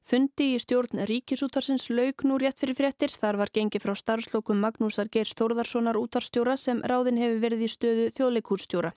Fundi 0.00 0.56
í 0.56 0.58
stjórn 0.58 1.04
Ríkisútvarsins 1.06 1.86
laug 1.92 2.24
nú 2.26 2.38
rétt 2.40 2.58
fyrir 2.58 2.74
fréttir. 2.74 3.12
Þar 3.14 3.36
var 3.36 3.50
gengið 3.54 3.84
frá 3.84 3.94
starfslokum 3.94 4.58
Magnúsar 4.58 5.06
Geir 5.12 5.28
Stórðarssonar 5.28 5.98
útvarstjóra 6.00 6.56
sem 6.58 6.80
ráðin 6.82 7.20
hefur 7.20 7.38
verið 7.44 7.62
í 7.62 7.68
stöðu 7.70 8.06
þjóðleikúrstjóra. 8.16 8.90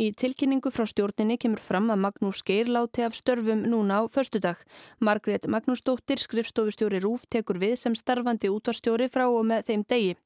Í 0.00 0.12
tilkynningu 0.16 0.70
frá 0.72 0.86
stjórninni 0.88 1.36
kemur 1.42 1.60
fram 1.60 1.90
að 1.92 2.00
Magnús 2.06 2.40
Geir 2.46 2.70
láti 2.72 3.04
af 3.04 3.16
störfum 3.18 3.66
núna 3.66 4.00
á 4.00 4.02
förstudag. 4.08 4.62
Margrét 5.00 5.44
Magnúsdóttir, 5.50 6.22
skrifstofustjóri 6.22 7.02
Rúf, 7.02 7.26
tekur 7.28 7.58
við 7.60 7.76
sem 7.82 7.94
starfandi 7.98 8.48
útvarstjóri 8.48 9.10
frá 9.12 9.26
og 9.26 9.44
með 9.44 9.68
þeim 9.68 9.84
degi. 9.84 10.16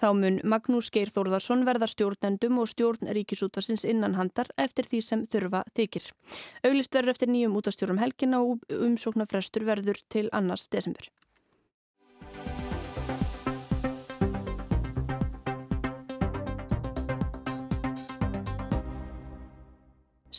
Þá 0.00 0.08
mun 0.16 0.40
Magnús 0.44 0.88
Geir 0.94 1.10
Þórðarsson 1.12 1.66
verða 1.68 1.90
stjórnendum 1.90 2.62
og 2.62 2.70
stjórn 2.70 3.12
Ríkisútvarsins 3.12 3.84
innan 3.84 4.16
handar 4.16 4.48
eftir 4.56 4.88
því 4.88 5.02
sem 5.04 5.26
þurfa 5.26 5.64
þykir. 5.76 6.08
Verður 9.72 10.04
til 10.12 10.28
annars 10.36 10.68
desember. 10.68 11.08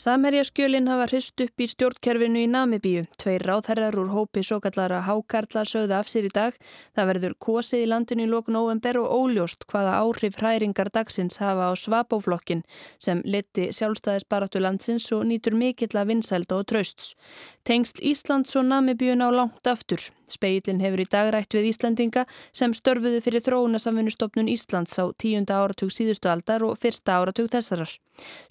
Samherjaskjölinn 0.03 0.89
hafa 0.91 1.05
hrist 1.07 1.39
upp 1.39 1.61
í 1.63 1.65
stjórnkerfinu 1.71 2.41
í 2.43 2.47
Namibíu. 2.51 3.05
Tveir 3.21 3.45
ráðherrar 3.47 3.95
úr 4.01 4.09
hópi 4.11 4.41
svo 4.43 4.57
kallara 4.59 4.97
hákarla 5.05 5.61
sögðu 5.69 5.95
af 5.95 6.09
sér 6.11 6.25
í 6.27 6.31
dag. 6.35 6.57
Það 6.91 7.07
verður 7.11 7.35
kosið 7.45 7.85
í 7.85 7.87
landinu 7.87 8.25
í 8.25 8.31
lókun 8.33 8.57
óvember 8.59 8.99
og 8.99 9.13
óljóst 9.15 9.63
hvaða 9.71 9.93
áhrif 10.01 10.35
hræringar 10.41 10.91
dagsins 10.91 11.39
hafa 11.39 11.69
á 11.71 11.73
svapóflokkin 11.79 12.65
sem 12.99 13.21
leti 13.23 13.69
sjálfstæðisbaráttu 13.77 14.59
landsins 14.65 15.07
og 15.15 15.23
nýtur 15.29 15.55
mikill 15.55 15.95
að 15.95 16.11
vinsælda 16.11 16.59
og 16.59 16.67
trausts. 16.67 17.15
Tengst 17.63 18.03
Íslands 18.03 18.59
og 18.59 18.67
Namibíun 18.67 19.23
á 19.23 19.31
langt 19.31 19.71
aftur. 19.71 20.03
Speilin 20.27 20.83
hefur 20.83 20.99
í 20.99 21.07
dag 21.07 21.31
rætt 21.31 21.55
við 21.55 21.69
Íslandinga 21.71 22.25
sem 22.51 22.75
störfuðu 22.75 23.23
fyrir 23.23 23.43
þróunasamvinnustofnun 23.45 24.51
Íslands 24.51 24.99
á 24.99 25.07
tíunda 25.15 25.63
áratug 25.63 25.95
síðustu 25.95 26.27
aldar 26.27 26.67
og 26.67 26.75
fyrsta 26.81 27.21
áratug 27.21 27.47
þessarar. 27.53 27.91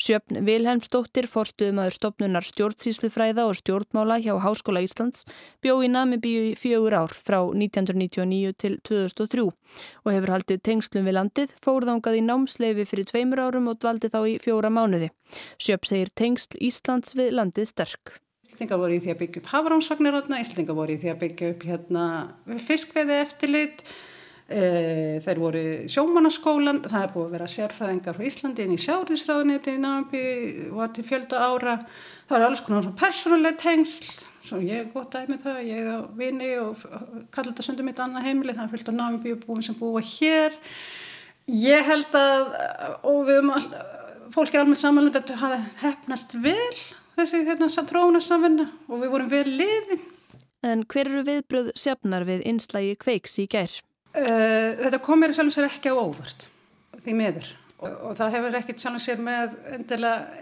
Sjöfn 0.00 0.42
Vilhelmsdóttir, 0.46 1.28
forstuðumadur 1.30 1.94
stopnunar 1.94 2.46
stjórnsýslufræða 2.46 3.46
og 3.48 3.58
stjórnmála 3.60 4.18
hjá 4.24 4.34
Háskóla 4.42 4.82
Íslands, 4.84 5.26
bjó 5.62 5.78
í 5.84 5.90
Namibíu 5.92 6.48
í 6.50 6.54
fjögur 6.58 6.96
ár 6.98 7.14
frá 7.14 7.38
1999 7.46 8.56
til 8.58 8.78
2003 8.88 9.46
og 9.48 10.10
hefur 10.10 10.34
haldið 10.34 10.64
tengslum 10.66 11.06
við 11.08 11.18
landið, 11.18 11.54
fórðangað 11.64 12.18
í 12.18 12.26
námsleifi 12.26 12.88
fyrir 12.88 13.08
tveimur 13.08 13.44
árum 13.46 13.70
og 13.72 13.78
dvaldi 13.82 14.10
þá 14.12 14.20
í 14.34 14.36
fjóra 14.42 14.72
mánuði. 14.72 15.12
Sjöfn 15.58 15.92
segir 15.92 16.12
tengsl 16.18 16.58
Íslands 16.60 17.16
við 17.18 17.34
landið 17.38 17.70
sterk. 17.70 18.16
Íslingar 18.52 18.80
voru 18.82 18.98
í 18.98 19.00
því 19.00 19.12
að 19.14 19.20
byggja 19.22 19.40
upp 19.40 19.52
hafránsvagnir 19.54 20.16
Íslingar 20.42 20.76
voru 20.76 20.92
í 20.92 21.00
því 21.00 21.12
að 21.12 21.20
byggja 21.22 21.52
upp 21.54 21.62
hérna, 21.70 22.06
fiskveði 22.66 23.20
eftirlit 23.22 23.86
þeir 25.24 25.40
voru 25.40 25.62
sjómanaskólan 25.90 26.82
það 26.84 27.04
er 27.04 27.14
búið 27.14 27.26
að 27.26 27.36
vera 27.36 27.52
sérfræðingar 27.52 28.18
frá 28.18 28.26
Íslandi 28.28 28.66
inn 28.66 28.74
í 28.76 28.82
sjáriðsráðuniti 28.82 29.76
í 29.76 29.80
Nábi 29.82 30.24
var 30.74 30.92
til 30.94 31.06
fjölda 31.06 31.40
ára. 31.46 31.78
Það 32.28 32.38
er 32.38 32.46
alls 32.48 32.62
konar 32.66 32.92
persónuleg 32.98 33.58
tengsl 33.60 34.28
svo 34.42 34.58
ég 34.62 34.82
er 34.82 34.88
gott 34.92 35.14
dæmi 35.14 35.38
það 35.40 35.60
ég 35.68 35.90
er 35.92 36.06
vini 36.18 36.50
og 36.60 36.80
kallar 37.32 37.52
þetta 37.52 37.66
sundum 37.66 37.88
mitt 37.88 38.00
annað 38.02 38.26
heimili 38.26 38.56
það 38.56 38.64
er 38.64 38.72
fylgt 38.72 38.90
á 38.90 38.94
Nábi 38.98 39.34
búin 39.44 39.64
sem 39.64 39.78
búa 39.78 40.02
hér. 40.02 40.56
Ég 41.46 41.86
held 41.86 42.16
að 42.18 42.50
og 43.08 43.22
við 43.28 43.42
um 43.42 43.52
all, 43.54 43.68
fólk 44.34 44.54
er 44.54 44.64
alveg 44.64 44.80
samanlund 44.80 45.16
að 45.16 45.22
þetta 45.22 45.40
hafa 45.42 45.60
hefnast 45.82 46.36
vel 46.42 46.82
þessi 47.16 47.44
hérna 47.46 47.68
trónarsamvinna 47.68 48.68
og 48.88 49.04
við 49.04 49.14
vorum 49.14 49.30
vel 49.30 49.46
liðin. 49.50 50.04
En 50.62 50.84
hver 50.86 51.08
eru 51.10 51.24
viðbröð 51.26 51.72
sjafnar 51.78 52.26
við 52.26 52.44
einslægi 52.46 52.98
kveiks 53.02 53.40
í 53.42 53.48
gær? 53.50 53.80
Uh, 54.12 54.74
þetta 54.82 55.00
komir 55.04 55.32
sjálf 55.32 55.54
sér 55.54 55.68
ekki 55.70 55.92
á 55.92 55.96
óvart 55.96 56.46
því 57.02 57.14
miður. 57.18 57.50
Og, 57.82 57.92
og 57.92 58.16
það 58.18 58.34
hefur 58.36 58.58
ekkert 58.60 58.82
sjálf 58.82 59.02
sér 59.02 59.22
með 59.24 59.56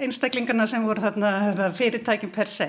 einstaklingarna 0.03 0.67
sem 0.69 0.85
voru 0.85 1.05
þarna 1.05 1.71
fyrirtækin 1.77 2.35
per 2.35 2.51
se. 2.51 2.69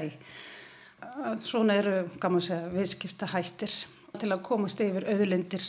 Svona 1.41 1.75
eru 1.81 1.96
segja, 2.39 2.70
viðskipta 2.72 3.27
hættir 3.34 3.74
til 4.20 4.29
að 4.31 4.43
komast 4.46 4.79
yfir 4.84 5.08
auðlindir 5.10 5.65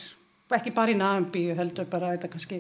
ekki 0.52 0.72
bara 0.76 0.92
í 0.92 0.98
náðanbíu 0.98 1.56
heldur 1.56 1.88
bara 1.88 2.12
þetta 2.12 2.28
kannski 2.32 2.58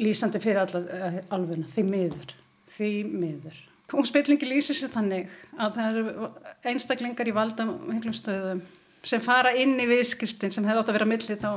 lýsandi 0.00 0.40
fyrir 0.42 0.62
alla 0.62 1.10
alvegna 1.36 1.68
því 1.70 1.84
miður 1.90 2.34
því 2.70 2.90
miður. 3.12 3.58
Og 3.94 4.06
spillingi 4.08 4.48
lýsir 4.48 4.76
sér 4.78 4.92
þannig 4.94 5.28
að 5.60 5.76
það 5.76 5.98
eru 6.00 6.30
einstaklingar 6.70 7.28
í 7.28 7.34
valda 7.36 7.66
miklum 7.68 8.16
stöðum 8.16 8.62
sem 9.04 9.22
fara 9.22 9.54
inn 9.56 9.76
í 9.80 9.88
viðskiptin 9.88 10.52
sem 10.54 10.66
hefði 10.66 10.82
átt 10.82 10.92
að 10.92 10.98
vera 10.98 11.08
millið 11.08 11.42
þá 11.42 11.50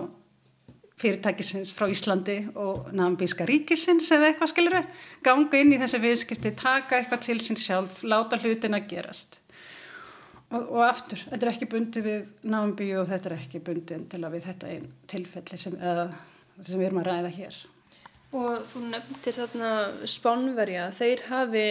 fyrirtækisins 0.98 1.72
frá 1.77 1.86
Íslandi 1.94 2.38
og 2.58 2.88
nambíska 2.98 3.46
ríkisins 3.46 4.10
eða 4.16 4.32
eitthvað 4.32 4.51
skilur 4.54 4.77
ganga 5.25 5.60
inn 5.60 5.75
í 5.75 5.82
þessi 5.82 6.00
viðskipti, 6.01 6.54
taka 6.58 6.98
eitthvað 6.98 7.27
til 7.27 7.38
sín 7.44 7.60
sjálf, 7.62 8.01
láta 8.01 8.39
hlutin 8.42 8.77
að 8.77 8.88
gerast. 8.94 9.39
Og, 10.48 10.63
og 10.63 10.84
aftur 10.88 11.22
þetta 11.27 11.44
er 11.44 11.51
ekki 11.51 11.70
bundi 11.70 12.01
við 12.06 12.32
nambíu 12.48 13.01
og 13.01 13.10
þetta 13.10 13.30
er 13.30 13.38
ekki 13.38 13.62
bundi 13.68 14.00
til 14.10 14.22
að 14.24 14.38
við 14.38 14.48
þetta 14.48 14.72
einn 14.74 14.88
tilfelli 15.12 15.60
sem, 15.60 15.75
eða, 15.75 16.08
sem 16.62 16.80
við 16.80 16.88
erum 16.89 17.01
að 17.04 17.10
ræða 17.12 17.34
hér. 17.36 17.60
Og 18.38 18.63
þú 18.68 18.84
nefndir 18.88 19.38
þarna 19.38 19.72
Spánverja, 20.10 20.89
þeir 20.96 21.24
hafi 21.30 21.68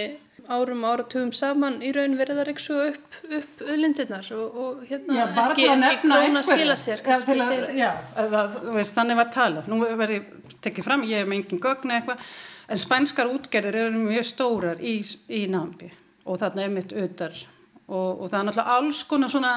árum 0.52 0.84
og 0.84 0.96
áratugum 0.96 1.32
saman 1.34 1.78
í 1.84 1.92
raun 1.94 2.16
verið 2.18 2.42
að 2.42 2.48
riksu 2.50 2.76
upp, 2.86 3.18
upp 3.38 3.62
öðlindirnar 3.66 4.28
og, 4.36 4.58
og 4.62 4.84
hérna 4.88 5.18
já, 5.18 5.24
ekki, 5.44 5.66
ekki 5.72 6.00
króna 6.04 6.42
að 6.42 6.48
skila 6.50 6.76
sér 6.80 7.02
já, 7.04 7.14
að, 7.46 7.64
já, 7.78 7.90
það, 8.16 8.58
veist, 8.76 8.94
þannig 8.96 9.20
var 9.20 9.32
talað. 9.34 9.70
Nú 9.72 9.80
verður 9.84 10.28
tekið 10.66 10.88
fram, 10.88 11.06
ég 11.08 11.22
hef 11.22 11.30
með 11.30 11.40
engin 11.40 11.62
gögn 11.66 11.96
eitthvað, 11.96 12.28
en 12.66 12.82
spænskar 12.82 13.32
útgerðir 13.32 13.80
eru 13.86 14.04
mjög 14.06 14.28
stórar 14.30 14.82
í, 14.82 14.98
í 15.30 15.46
námbi 15.50 15.92
og 16.26 16.40
þarna 16.42 16.64
er 16.66 16.72
mitt 16.74 16.94
auðar 16.94 17.36
og, 17.86 18.22
og 18.22 18.30
það 18.30 18.38
er 18.38 18.46
náttúrulega 18.48 18.78
alls 18.78 19.02
konar 19.06 19.32
svona 19.32 19.52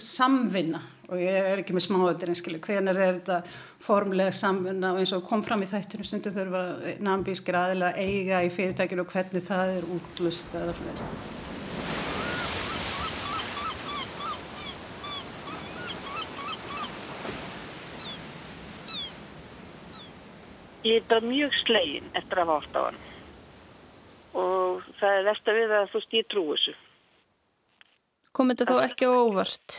samvinna. 0.00 0.80
Og 1.06 1.20
ég 1.22 1.36
er 1.38 1.60
ekki 1.62 1.74
með 1.76 2.24
einskilur, 2.26 2.60
hvernig 2.64 2.90
er 2.98 3.20
þetta 3.20 3.36
formlega 3.82 4.34
samvinna? 4.34 4.92
Og 4.92 5.02
eins 5.02 5.14
og 5.14 5.22
kom 5.28 5.44
fram 5.46 5.62
í 5.62 5.70
þættinu 5.70 6.06
stundu 6.06 6.32
þurfa 6.34 6.62
nambískir 7.06 7.58
aðeila 7.60 7.92
eiga 7.94 8.42
í 8.42 8.50
fyrirtækinu 8.50 9.06
og 9.06 9.12
hvernig 9.14 9.46
það 9.46 9.76
er 9.78 9.90
útlust 9.96 10.54
eða 10.54 10.74
svona 10.76 10.96
þess 10.96 11.06
að 11.06 11.44
Ég 20.86 21.00
er 21.00 21.06
bara 21.10 21.26
mjög 21.26 21.54
slegin 21.64 22.12
eftir 22.14 22.38
að 22.38 22.50
vátt 22.52 22.76
á 22.78 22.82
hann 22.84 22.98
og 24.36 24.84
það 25.00 25.14
er 25.16 25.24
verst 25.30 25.48
að 25.48 25.58
við 25.58 25.72
að 25.74 25.88
þú 25.90 26.00
veist 26.00 26.16
ég 26.16 26.28
trú 26.30 26.44
þessu. 26.52 26.74
Kom 28.36 28.52
þetta 28.52 28.66
þá 28.68 28.80
ekki 28.84 29.08
óvart? 29.08 29.78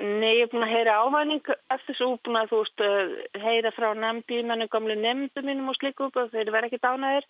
Nei, 0.00 0.40
ég 0.40 0.46
er 0.46 0.50
búin 0.50 0.64
að 0.66 0.72
heyra 0.72 0.94
ávæning 1.04 1.50
eftir 1.70 1.94
svo 1.98 2.14
búin 2.24 2.38
að 2.40 2.48
þú 2.50 2.62
veist 2.62 3.42
heyra 3.44 3.70
frá 3.76 3.90
nefndi 3.94 4.40
mennu 4.42 4.66
gamlu 4.72 4.96
nefndu 4.98 5.44
mínum 5.44 5.68
og 5.70 5.76
sliku 5.78 6.08
upp 6.08 6.16
og 6.18 6.32
þeir 6.32 6.50
verði 6.54 6.72
ekki 6.72 6.82
dánaðir 6.82 7.28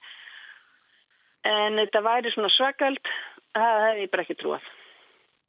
en 1.50 1.76
þetta 1.82 2.04
væri 2.06 2.32
svona 2.32 2.52
svakald 2.54 3.02
það 3.52 3.84
hefði 3.88 4.06
ég 4.06 4.12
bara 4.14 4.24
ekki 4.24 4.38
trúað. 4.40 4.70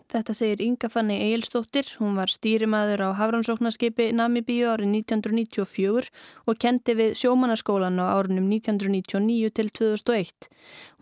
Þetta 0.06 0.34
segir 0.38 0.62
Inga 0.62 0.86
Fanni 0.94 1.16
Egilstóttir, 1.18 1.88
hún 1.98 2.14
var 2.20 2.30
stýrimaður 2.30 3.02
á 3.10 3.18
Hafrannsóknarskipi 3.18 4.12
Namibíu 4.14 4.68
árið 4.70 4.92
1994 5.00 6.12
og 6.46 6.60
kendi 6.62 6.94
við 7.00 7.16
sjómanaskólan 7.18 7.98
á 7.98 8.14
árunum 8.14 8.46
1999 8.54 9.50
til 9.58 9.72
2001. 9.74 10.50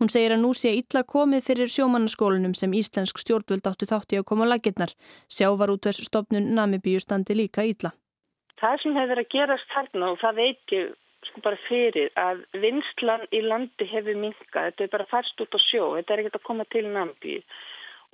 Hún 0.00 0.12
segir 0.14 0.32
að 0.32 0.42
nú 0.46 0.54
sé 0.56 0.72
illa 0.78 1.04
komið 1.04 1.44
fyrir 1.50 1.74
sjómanaskólanum 1.74 2.56
sem 2.56 2.72
íslensk 2.72 3.20
stjórnvöld 3.20 3.68
áttu 3.68 3.90
þátti 3.92 4.22
að 4.22 4.26
koma 4.32 4.48
á 4.48 4.52
laginnar. 4.56 4.96
Sjávarútversstofnun 5.28 6.48
Namibíu 6.56 7.04
standi 7.04 7.36
líka 7.36 7.68
illa. 7.68 7.92
Það 8.56 8.80
sem 8.86 8.96
hefur 9.02 9.20
að 9.20 9.32
gerast 9.36 9.76
þarna 9.76 10.12
og 10.14 10.20
það 10.24 10.40
veit 10.40 10.76
ég 10.78 10.96
sko 11.28 11.44
bara 11.44 11.60
fyrir 11.68 12.08
að 12.16 12.40
vinslan 12.56 13.28
í 13.36 13.44
landi 13.44 13.92
hefur 13.92 14.16
minkað. 14.16 14.72
Þetta 14.72 14.88
er 14.88 14.92
bara 14.96 15.10
færst 15.12 15.44
út 15.44 15.52
á 15.52 15.60
sjó, 15.60 15.92
þetta 16.00 16.14
er 16.14 16.24
ekkert 16.24 16.40
að 16.40 16.48
koma 16.48 16.70
til 16.72 16.88
Namibíu 16.88 17.44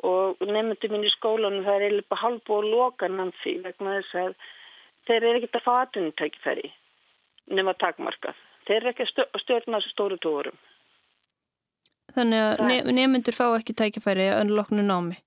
og 0.06 0.40
nefndum 0.46 0.94
minn 0.94 1.04
í 1.04 1.12
skólanum 1.12 1.64
það 1.66 1.76
er 1.76 1.86
eiginlega 1.86 2.12
bara 2.12 2.24
halbú 2.24 2.56
og 2.56 2.68
loka 2.68 3.08
namfi 3.08 3.56
vegna 3.64 3.98
þess 3.98 4.20
að 4.22 4.34
þeir 5.08 5.22
eru 5.22 5.40
ekkert 5.40 5.58
að 5.58 5.66
fá 5.66 5.72
aðtunutækifæri 5.76 6.72
nema 7.56 7.74
takmarkað. 7.80 8.38
Þeir 8.66 8.76
eru 8.78 8.92
ekki 8.92 9.06
að 9.06 9.42
stjórna 9.42 9.80
þessu 9.80 9.94
stóru 9.94 10.18
tórum. 10.22 10.58
Þannig 12.14 12.44
að 12.46 12.62
ne 12.66 12.76
nefndur 12.96 13.36
fá 13.36 13.46
ekki 13.54 13.76
tækifæri 13.76 14.30
að 14.34 14.54
loknu 14.56 14.84
námi? 14.86 15.18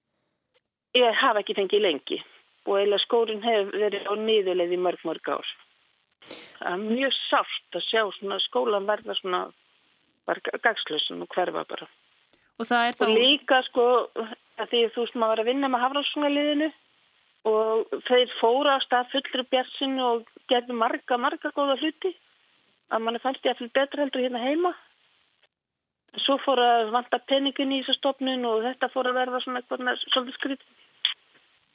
Ég 0.98 1.20
hafa 1.22 1.42
ekki 1.42 1.58
fengið 1.58 1.86
lengi 1.86 2.20
og 2.68 2.78
eiginlega 2.78 3.04
skólinn 3.04 3.44
hefur 3.44 3.80
verið 3.82 4.08
á 4.08 4.14
nýðuleið 4.20 4.76
í 4.76 4.80
mörg 4.80 5.06
mörg 5.08 5.30
ár. 5.36 5.50
Það 6.60 6.70
er 6.74 6.84
mjög 6.84 7.16
sátt 7.18 7.78
að 7.78 7.88
sjá 7.90 8.04
skólan 8.48 8.88
verða 8.88 9.16
svona 9.20 9.42
gagslösun 10.64 11.26
og 11.26 11.36
hverfa 11.36 11.66
bara. 11.68 11.90
Og. 12.62 12.70
Og 12.70 13.10
líka 13.10 13.60
sko 13.68 13.86
að 14.64 14.72
því 14.72 14.82
þú 14.96 15.06
veist 15.06 15.18
maður 15.20 15.34
var 15.34 15.44
að 15.44 15.50
vinna 15.52 15.70
með 15.72 15.84
hafrálsungaliðinu 15.86 16.70
og 17.52 17.98
þeir 18.08 18.36
fóra 18.40 18.78
á 18.80 18.86
stað 18.86 19.12
fullur 19.12 19.46
björnsin 19.52 19.98
og 20.04 20.30
gerði 20.52 20.78
marga, 20.80 21.20
marga 21.20 21.52
góða 21.56 21.80
hluti 21.82 22.14
að 22.94 23.04
mann 23.04 23.22
fannst 23.24 23.46
ég 23.46 23.54
að 23.56 23.62
fyrir 23.62 23.76
betra 23.76 24.04
heldur 24.04 24.24
hérna 24.24 24.44
heima. 24.44 24.74
Svo 26.24 26.38
fór 26.44 26.62
að 26.62 26.94
vanta 26.94 27.20
peningin 27.28 27.74
í 27.74 27.82
þessu 27.82 27.98
stofnun 27.98 28.46
og 28.46 28.64
þetta 28.68 28.92
fór 28.94 29.10
að 29.10 29.20
verða 29.20 29.42
svona 29.44 29.64
eitthvað 29.64 30.04
svolítið 30.06 30.38
skrítið. 30.38 30.74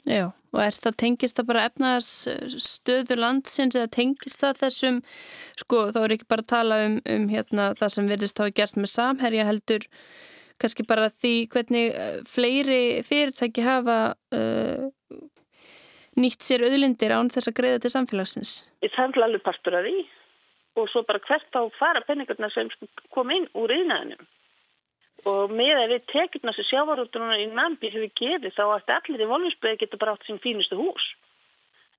Já, 0.06 0.30
og 0.54 0.60
er 0.62 0.76
það 0.78 0.94
tengist 1.02 1.36
það 1.36 1.48
bara 1.48 1.64
efnaðars 1.68 2.10
stöðu 2.62 3.16
landsins 3.18 3.76
eða 3.76 3.90
tengist 3.96 4.40
það 4.40 4.60
þessum, 4.62 5.00
sko 5.58 5.80
þá 5.92 5.98
er 6.04 6.14
ekki 6.14 6.28
bara 6.30 6.44
að 6.44 6.52
tala 6.54 6.78
um, 6.86 6.94
um 7.02 7.26
hérna, 7.32 7.72
það 7.76 7.94
sem 7.94 8.10
verðist 8.12 8.40
hafa 8.40 8.54
gerst 8.60 8.78
með 8.78 8.92
samherja 8.94 9.48
heldur 9.48 9.88
kannski 10.62 10.86
bara 10.88 11.08
því 11.10 11.34
hvernig 11.52 11.90
uh, 11.94 12.20
fleiri 12.28 13.00
fyrirtæki 13.06 13.64
hafa 13.66 13.98
uh, 14.34 14.88
nýtt 16.18 16.44
sér 16.44 16.66
auðlindir 16.66 17.14
án 17.14 17.30
þess 17.32 17.50
að 17.50 17.58
greiða 17.60 17.82
til 17.84 17.92
samfélagsins. 17.94 18.54
Það 18.82 19.04
er 19.04 19.26
alveg 19.28 19.44
partur 19.46 19.78
af 19.78 19.86
því 19.86 19.98
og 20.78 20.90
svo 20.92 21.02
bara 21.06 21.22
hvert 21.26 21.58
á 21.58 21.62
fara 21.78 22.02
peningarna 22.06 22.50
sem 22.54 22.68
kom 23.14 23.30
inn 23.34 23.48
úr 23.58 23.72
yðnaðinum. 23.74 24.26
Og 25.26 25.50
með 25.50 25.80
að 25.82 25.92
við 25.94 26.04
tekjum 26.12 26.46
þessu 26.46 26.64
sjávarútununa 26.68 27.38
í 27.42 27.48
nambi 27.50 27.90
sem 27.90 28.04
við 28.04 28.12
gefið 28.20 28.54
þá 28.54 28.64
ætti 28.76 28.94
allir 28.94 29.24
í 29.24 29.30
volvinsbreið 29.32 29.80
geta 29.80 29.98
bara 29.98 30.14
átt 30.14 30.28
sín 30.28 30.38
fínustu 30.44 30.78
hús. 30.78 31.08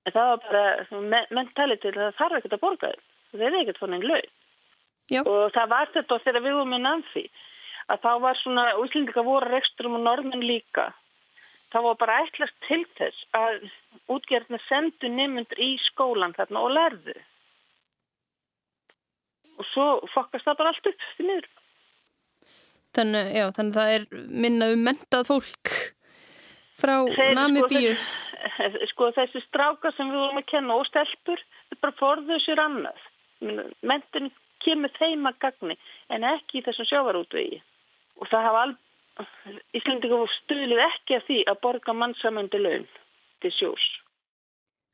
En 0.08 0.14
það 0.14 0.30
var 0.30 0.40
bara 0.46 1.24
mentalitil 1.36 1.92
að 1.92 2.00
það 2.06 2.18
þarf 2.20 2.38
ekkert 2.38 2.56
að 2.56 2.62
borga 2.64 2.92
þau. 2.92 3.02
Það 3.34 3.44
er 3.46 3.58
ekkert 3.60 3.82
fann 3.82 3.96
einn 3.96 4.08
laug. 4.08 4.30
Já. 5.10 5.20
Og 5.26 5.52
það 5.52 5.72
var 5.74 5.92
þetta 5.92 6.20
þegar 6.24 6.44
við 6.46 6.56
vorum 6.56 6.72
með 6.72 6.82
nambi 6.86 7.24
að 7.90 8.02
þá 8.04 8.12
var 8.24 8.40
svona 8.40 8.66
útlendika 8.80 9.24
voru 9.26 9.50
reksturum 9.50 9.98
og 9.98 10.04
norðmenn 10.06 10.46
líka. 10.46 10.90
Það 11.70 11.86
var 11.86 11.98
bara 12.00 12.20
ætlast 12.24 12.56
til 12.66 12.82
þess 12.98 13.26
að 13.36 13.66
útgerðna 14.10 14.58
sendu 14.66 15.10
nefnundur 15.10 15.60
í 15.62 15.72
skólan 15.90 16.34
þarna 16.38 16.64
og 16.66 16.74
lærðu 16.74 17.18
og 19.60 19.68
svo 19.74 19.86
fokkast 20.14 20.46
það 20.48 20.58
bara 20.60 20.72
allt 20.72 20.90
upp 20.90 21.06
því 21.16 21.28
niður. 21.28 21.48
Þannig, 22.96 23.30
já, 23.36 23.44
þannig 23.54 23.76
það 23.76 23.94
er 23.94 24.04
minna 24.44 24.68
um 24.74 24.84
mentað 24.88 25.28
fólk 25.28 25.72
frá 26.80 26.94
Namibíu. 27.36 27.94
Sko, 27.94 28.86
sko 28.90 29.10
þessi 29.18 29.42
stráka 29.44 29.92
sem 29.94 30.10
við 30.10 30.22
vorum 30.22 30.40
að 30.40 30.48
kenna 30.50 30.78
og 30.80 30.88
stelpur, 30.88 31.42
það 31.70 31.82
bara 31.84 31.98
forðuðu 32.00 32.40
sér 32.46 32.62
annað. 32.64 33.04
Mentin 33.86 34.32
kemur 34.64 34.92
þeim 34.98 35.28
að 35.28 35.38
gagni 35.44 35.76
en 36.12 36.26
ekki 36.32 36.60
í 36.60 36.64
þessum 36.66 36.88
sjávarútvegi. 36.90 37.60
Og 38.20 38.28
það 38.30 38.46
hafa 38.48 38.64
Íslandika 39.76 40.20
stuðlið 40.36 40.84
ekki 40.86 41.18
að 41.18 41.26
því 41.28 41.40
að 41.50 41.64
borga 41.64 41.96
mannsamöndi 41.96 42.60
laun 42.60 42.86
til 43.40 43.52
sjós. 43.56 43.88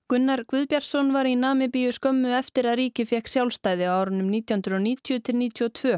Gunnar 0.07 0.45
Guðbjörnsson 0.47 1.09
var 1.11 1.27
í 1.27 1.33
Namibíu 1.35 1.91
skömmu 1.91 2.31
eftir 2.39 2.69
að 2.71 2.77
ríki 2.79 3.03
fekk 3.11 3.27
sjálfstæði 3.27 3.89
á 3.91 3.99
árunum 3.99 4.29
1990-92. 4.31 5.97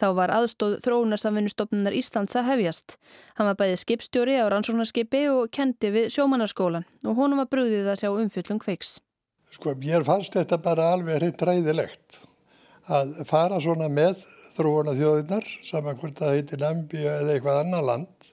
Þá 0.00 0.06
var 0.16 0.32
aðstóð 0.32 0.78
þróunarsamvinnustofnunar 0.86 1.96
Íslands 1.98 2.38
að 2.40 2.48
hefjast. 2.48 2.96
Hann 3.36 3.50
var 3.50 3.58
bæðið 3.60 3.82
skipstjóri 3.82 4.38
á 4.40 4.48
rannsóknarskipi 4.48 5.26
og 5.34 5.52
kendi 5.52 5.92
við 5.92 6.08
sjómanarskólan 6.16 6.88
og 7.04 7.20
honum 7.20 7.44
var 7.44 7.50
brúðið 7.52 7.92
að 7.92 8.00
sjá 8.00 8.08
umfjöllum 8.14 8.62
kveiks. 8.62 8.96
Sko, 9.52 9.76
mér 9.76 10.08
fannst 10.08 10.32
þetta 10.32 10.56
bara 10.64 10.88
alveg 10.94 11.20
hreint 11.20 11.44
ræðilegt 11.44 12.22
að 12.88 13.18
fara 13.28 13.60
svona 13.60 13.92
með 13.92 14.24
þróunarþjóðinar, 14.52 15.48
saman 15.64 15.98
hvort 16.00 16.20
það 16.20 16.36
heitir 16.36 16.62
Namibíu 16.62 17.08
eða 17.08 17.34
eitthvað 17.34 17.60
annar 17.64 17.86
land, 17.88 18.30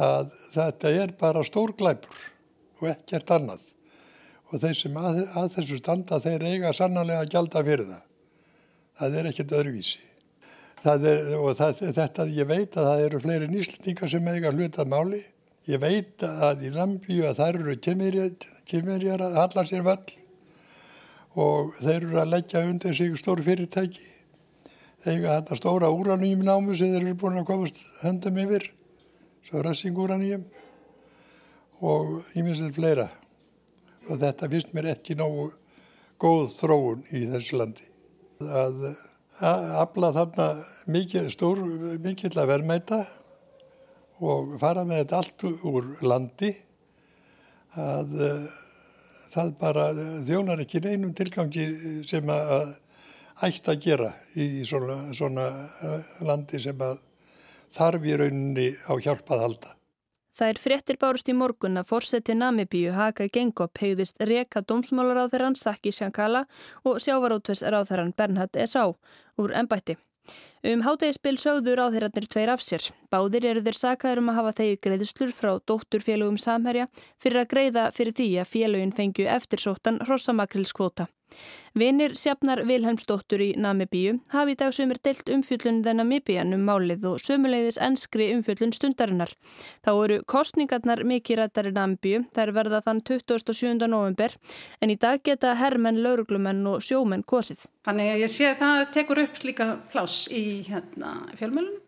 að 0.00 0.30
þetta 0.54 0.94
er 1.02 1.16
bara 1.20 1.44
stórglæpur 1.46 2.22
og 2.80 2.88
ekkert 2.94 3.34
annað 3.36 3.66
og 4.50 4.62
þeir 4.62 4.76
sem 4.76 4.96
að, 4.98 5.18
að 5.38 5.50
þessu 5.56 5.78
standa 5.78 6.18
þeir 6.22 6.46
eiga 6.48 6.70
sannanlega 6.74 7.24
að 7.24 7.34
gjalda 7.34 7.64
fyrir 7.66 7.90
það. 7.90 8.06
Það 9.00 9.18
er 9.18 9.28
ekkert 9.30 9.52
öðruvísi. 9.60 10.00
Er, 10.80 11.04
og 11.36 11.50
það, 11.58 11.82
þetta, 11.98 12.26
ég 12.34 12.48
veit 12.48 12.78
að 12.78 12.88
það 12.88 13.02
eru 13.04 13.20
fleiri 13.20 13.50
nýslendingar 13.50 14.10
sem 14.10 14.30
eiga 14.32 14.52
hlutað 14.54 14.90
máli. 14.90 15.20
Ég 15.68 15.82
veit 15.82 16.24
að 16.24 16.64
í 16.66 16.72
Lambíu 16.74 17.26
að 17.28 17.42
það 17.42 17.60
eru 17.60 17.76
kymverjar 18.70 19.22
að 19.26 19.36
halla 19.38 19.66
sér 19.68 19.84
vall 19.86 20.16
og 21.38 21.76
þeir 21.78 21.98
eru 22.00 22.16
að 22.18 22.32
leggja 22.32 22.64
undir 22.66 22.96
sig 22.96 23.12
stór 23.20 23.42
fyrirtæki. 23.44 24.02
Eiga 25.00 25.38
þetta 25.38 25.56
stóra 25.56 25.88
úranýjum 25.88 26.42
námu 26.44 26.74
sem 26.76 26.90
þeir 26.92 27.06
eru 27.06 27.16
búin 27.22 27.38
að 27.40 27.46
komast 27.48 27.78
höndum 28.02 28.36
yfir, 28.42 28.66
svo 29.48 29.62
rassingúranýjum 29.64 30.42
og 31.88 32.26
íminnslegt 32.36 32.76
fleira 32.76 33.06
og 34.10 34.20
þetta 34.20 34.50
finnst 34.52 34.74
mér 34.76 34.90
ekki 34.92 35.16
nógu 35.16 35.46
góð 36.20 36.50
þróun 36.52 37.06
í 37.16 37.22
þessu 37.30 37.56
landi. 37.62 37.86
Að 38.44 38.76
afla 39.80 40.12
þarna 40.18 40.50
mikið 40.92 41.30
stór, 41.32 41.64
mikill 42.04 42.34
að 42.36 42.52
verðmæta 42.52 43.00
og 44.20 44.58
fara 44.60 44.84
með 44.84 45.06
þetta 45.06 45.22
allt 45.22 45.46
úr 45.64 45.90
landi 46.04 46.52
að 47.80 48.12
það 49.32 49.56
bara 49.64 49.88
þjónar 50.28 50.60
ekki 50.66 50.84
neinum 50.84 51.16
tilgangi 51.16 51.70
sem 52.04 52.36
að 52.36 52.76
ætti 53.46 53.72
að 53.72 53.82
gera 53.84 54.10
í 54.36 54.64
svona, 54.68 54.96
svona 55.16 55.46
landi 56.26 56.60
sem 56.62 56.82
að 56.84 56.98
þarf 57.74 58.06
í 58.06 58.16
rauninni 58.18 58.70
á 58.90 58.92
hjálpað 58.98 59.44
halda. 59.44 59.76
Það 60.40 60.52
er 60.52 60.60
fréttir 60.62 60.96
bárust 61.00 61.28
í 61.28 61.34
morgun 61.36 61.76
að 61.76 61.90
fórseti 61.90 62.32
Namibíu 62.32 62.94
Haka 62.96 63.26
Gengop 63.28 63.76
hegðist 63.82 64.22
reka 64.24 64.62
dómsmálaráþarann 64.64 65.58
Saki 65.58 65.92
Shankala 65.92 66.46
og 66.84 67.02
sjávarótversráþarann 67.04 68.14
Bernhard 68.16 68.56
S.A. 68.56 68.86
úr 69.36 69.52
ennbætti. 69.52 69.98
Um 70.64 70.82
hátegispil 70.84 71.36
sögðu 71.40 71.74
ráþirarnir 71.76 72.26
tveir 72.32 72.54
af 72.54 72.64
sér. 72.64 72.88
Báðir 73.12 73.46
eru 73.52 73.62
þeir 73.66 73.78
sakaður 73.78 74.22
um 74.22 74.32
að 74.32 74.38
hafa 74.40 74.56
þegi 74.62 74.80
greiðslur 74.86 75.32
frá 75.36 75.52
dótturfélögum 75.68 76.40
samherja 76.40 76.88
fyrir 77.20 77.44
að 77.44 77.50
greiða 77.52 77.86
fyrir 77.96 78.16
því 78.16 78.28
að 78.40 78.52
félögin 78.54 78.96
fengju 78.96 79.28
eftirsóttan 79.36 80.00
hrossamakrilskvota. 80.06 81.08
Vinir 81.78 82.16
Sjafnar 82.18 82.64
Vilhelmsdóttur 82.66 83.42
í 83.44 83.48
Namibíu 83.54 84.16
hafi 84.32 84.56
í 84.56 84.58
dag 84.58 84.74
sömur 84.74 84.98
deilt 85.04 85.28
umfjöllun 85.30 85.82
þennan 85.84 86.08
Namibían 86.10 86.54
um 86.56 86.64
málið 86.66 87.04
og 87.12 87.20
sömuleiðis 87.22 87.78
enskri 87.78 88.30
umfjöllun 88.34 88.74
stundarinnar. 88.74 89.34
Þá 89.86 89.90
eru 89.92 90.16
kostningarnar 90.26 91.04
mikið 91.06 91.42
rættar 91.42 91.70
í 91.70 91.74
Namibíu, 91.76 92.24
þær 92.34 92.54
verða 92.56 92.82
þann 92.86 93.04
27. 93.06 93.86
november 93.86 94.34
en 94.80 94.90
í 94.90 94.98
dag 94.98 95.22
geta 95.22 95.54
herrmenn, 95.60 96.02
lauruglumenn 96.02 96.66
og 96.72 96.82
sjómenn 96.82 97.22
kosið. 97.22 97.68
Þannig 97.86 98.16
að 98.16 98.24
ég 98.24 98.34
sé 98.34 98.50
að 98.50 98.64
það 98.64 98.82
tekur 98.98 99.22
upp 99.26 99.44
líka 99.46 99.70
pláss 99.92 100.26
í 100.34 100.44
hérna, 100.66 101.14
fjölmjölunum. 101.38 101.78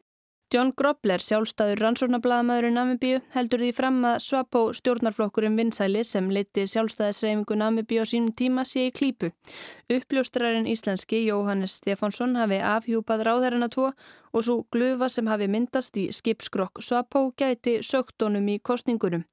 John 0.52 0.68
Grobler, 0.76 1.22
sjálfstæður 1.24 1.80
rannsóknarbladamæður 1.80 2.66
í 2.68 2.70
Namibíu, 2.74 3.18
heldur 3.32 3.62
því 3.62 3.70
fram 3.72 4.02
að 4.04 4.18
Svapo 4.20 4.60
stjórnarflokkurinn 4.76 5.54
vinsæli 5.56 6.02
sem 6.04 6.26
leiti 6.28 6.66
sjálfstæðisreifingu 6.68 7.56
Namibíu 7.56 8.02
á 8.02 8.06
sínum 8.10 8.34
tíma 8.36 8.66
sé 8.68 8.90
í 8.90 8.90
klípu. 8.92 9.30
Uppljóstrarinn 9.88 10.66
íslenski 10.68 11.22
Jóhannes 11.24 11.78
Stefánsson 11.80 12.36
hafi 12.36 12.58
afhjúpað 12.60 13.24
ráðherrana 13.28 13.70
tvo 13.72 13.94
og 13.96 14.44
svo 14.44 14.58
glufa 14.74 15.08
sem 15.08 15.30
hafi 15.32 15.48
myndast 15.48 15.96
í 15.96 16.10
skipskrokk 16.12 16.82
Svapo 16.84 17.30
gæti 17.32 17.78
sögtónum 17.80 18.50
í 18.52 18.58
kostningunum. 18.60 19.24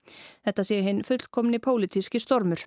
Þetta 0.47 0.65
sé 0.69 0.79
hinn 0.85 1.01
fullkomni 1.03 1.59
pólitíski 1.59 2.21
stormur. 2.23 2.63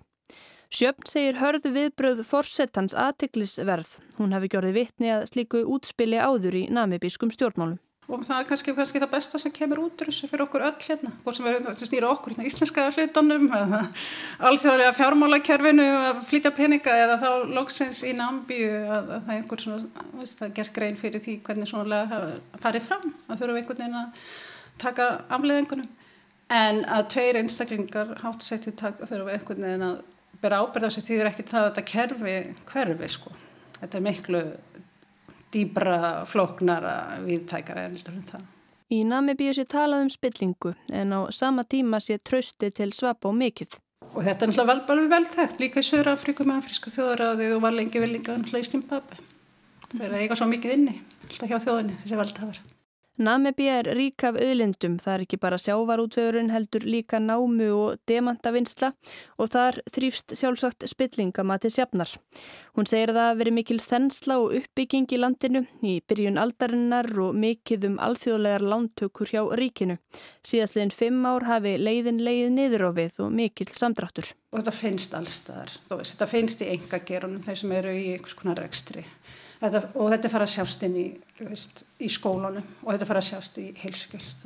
Sjöfn 0.69 1.09
segir 1.09 1.41
hörðu 1.41 1.73
viðbröð 1.73 2.21
forsettans 2.29 2.93
aðtiklisverð. 2.93 3.97
Hún 4.21 4.37
hafi 4.37 4.51
gjörði 4.53 4.75
vitni 4.77 5.09
að 5.15 5.25
slíku 5.31 5.63
útspili 5.65 6.21
áður 6.21 6.59
í 6.61 6.63
namibískum 6.69 7.33
stjórnmálum 7.33 7.81
og 8.07 8.23
það 8.27 8.39
er 8.39 8.47
kannski, 8.49 8.73
kannski 8.75 9.01
það 9.01 9.11
besta 9.13 9.39
sem 9.39 9.53
kemur 9.55 9.79
út 9.85 10.01
þessu 10.03 10.27
fyrir 10.27 10.43
okkur 10.45 10.65
öll 10.67 10.83
hérna, 10.83 11.11
hvort 11.23 11.37
sem 11.37 11.47
er 11.47 11.77
snýra 11.79 12.09
okkur 12.11 12.33
hérna 12.33 12.47
íslenska 12.49 12.87
hlutunum 12.91 13.47
alþjóðlega 14.49 14.91
fjármálakerfinu 14.97 15.85
að 16.09 16.21
flytja 16.29 16.51
peninga 16.57 16.95
eða 17.05 17.17
þá 17.21 17.29
loksins 17.55 18.03
í 18.03 18.11
nambíu 18.17 18.71
að, 18.83 19.13
að 19.17 19.27
það 19.27 19.33
er 19.33 19.39
einhver 19.39 19.63
svona, 19.63 20.07
veist, 20.19 20.39
það 20.39 20.47
er 20.49 20.55
gert 20.59 20.75
grein 20.77 20.99
fyrir 20.99 21.23
því 21.23 21.37
hvernig 21.47 21.71
svona 21.71 22.01
farið 22.63 22.87
fram, 22.89 23.13
að 23.27 23.43
þurfum 23.43 23.61
einhvern 23.61 23.83
veginn 23.83 24.01
að 24.01 24.25
taka 24.83 25.09
afleðingunum 25.37 25.91
en 26.53 26.83
að 26.91 27.07
tveir 27.15 27.39
einstaklingar 27.39 28.17
hátsetti 28.23 28.75
þurfum 28.75 29.31
einhvern 29.31 29.67
veginn 29.69 29.87
að 29.87 30.01
bera 30.43 30.59
ábyrða 30.59 30.89
þessu 30.91 31.05
því 31.05 31.15
það 31.15 31.23
er 31.23 31.31
ekki 31.31 31.47
það 31.47 31.61
að 31.61 31.69
þetta 31.69 31.89
kerfi 31.93 32.37
hverfi 32.67 33.11
sko, 33.15 33.35
þetta 33.79 33.99
er 33.99 34.05
miklu 34.09 34.43
dýbra, 35.53 36.25
flóknara 36.29 36.97
viðtækara 37.23 37.87
endur 37.89 38.17
en 38.17 38.27
það. 38.27 38.43
Í 38.93 38.99
Namibíu 39.07 39.53
sé 39.55 39.65
talað 39.69 40.05
um 40.05 40.11
spillingu 40.13 40.73
en 40.93 41.15
á 41.15 41.19
sama 41.33 41.63
tíma 41.63 42.01
sé 42.03 42.19
trösti 42.19 42.69
til 42.75 42.91
svapa 42.93 43.29
og 43.31 43.37
mikill. 43.39 43.71
Og 44.13 44.21
þetta 44.27 44.45
er 44.45 44.51
náttúrulega 44.51 44.87
vel, 44.91 45.07
vel 45.09 45.25
þekkt 45.25 45.63
líka 45.63 45.81
í 45.81 45.87
Söður 45.87 46.11
Afríku 46.13 46.45
með 46.45 46.59
afrísku 46.61 46.93
þjóðaráði 46.93 47.49
og 47.55 47.63
var 47.63 47.73
lengi 47.73 48.01
vel 48.03 48.11
líka 48.13 48.35
náttúrulega 48.35 48.67
í 48.67 48.69
Stimbabwe. 48.69 49.17
Það 49.93 50.05
er 50.09 50.15
eiga 50.19 50.37
svo 50.37 50.49
mikið 50.51 50.75
inni, 50.75 50.95
alltaf 51.25 51.49
hjá 51.49 51.59
þjóðinni 51.63 51.97
þessi 52.03 52.19
veldhafar. 52.19 52.61
Namibíu 53.21 53.69
er 53.69 53.85
rík 53.93 54.23
af 54.25 54.39
auðlindum, 54.41 54.95
það 54.97 55.13
er 55.13 55.23
ekki 55.27 55.37
bara 55.37 55.59
sjávarútvegurinn 55.61 56.47
heldur 56.49 56.81
líka 56.81 57.19
námu 57.21 57.67
og 57.69 57.99
demantavinsla 58.09 58.89
og 59.37 59.51
þar 59.53 59.77
þrýfst 59.93 60.33
sjálfsagt 60.39 60.87
spillinga 60.89 61.45
til 61.61 61.69
sjafnar. 61.75 62.09
Hún 62.73 62.89
segir 62.89 63.13
að 63.13 63.19
það 63.19 63.37
veri 63.43 63.53
mikil 63.53 63.77
þensla 63.85 64.39
og 64.41 64.55
uppbygging 64.57 65.05
í 65.13 65.19
landinu 65.21 65.61
í 65.85 65.93
byrjun 66.09 66.41
aldarinnar 66.41 67.11
og 67.21 67.37
mikið 67.37 67.85
um 67.91 67.99
alþjóðlegar 68.01 68.65
lántökur 68.73 69.29
hjá 69.29 69.45
ríkinu. 69.61 69.99
Síðastleginn 70.41 70.97
fimm 70.97 71.21
ár 71.29 71.45
hafi 71.45 71.77
leiðin 71.77 72.17
leið 72.17 72.49
niður 72.57 72.87
á 72.89 72.91
við 72.97 73.21
og 73.21 73.29
mikil 73.29 73.69
samdráttur. 73.69 74.33
Og 74.49 74.63
þetta 74.63 74.73
finnst 74.79 75.13
allstaðar, 75.13 75.77
þetta 75.85 76.31
finnst 76.33 76.65
í 76.65 76.73
enga 76.79 77.03
gerunum 77.05 77.45
þeir 77.45 77.61
sem 77.61 77.77
eru 77.77 77.93
í 77.93 78.09
einhvers 78.15 78.41
konar 78.41 78.57
rekstri. 78.57 79.05
Þetta, 79.63 79.79
og 79.95 80.09
þetta 80.11 80.29
fara 80.33 80.43
að 80.43 80.51
sjást 80.57 80.81
inn 80.83 80.95
í, 80.99 81.05
veist, 81.39 81.85
í 82.03 82.09
skólunum 82.11 82.65
og 82.83 82.89
þetta 82.89 83.07
fara 83.07 83.21
að 83.23 83.29
sjást 83.29 83.59
í 83.61 83.69
heilsugjöld 83.79 84.41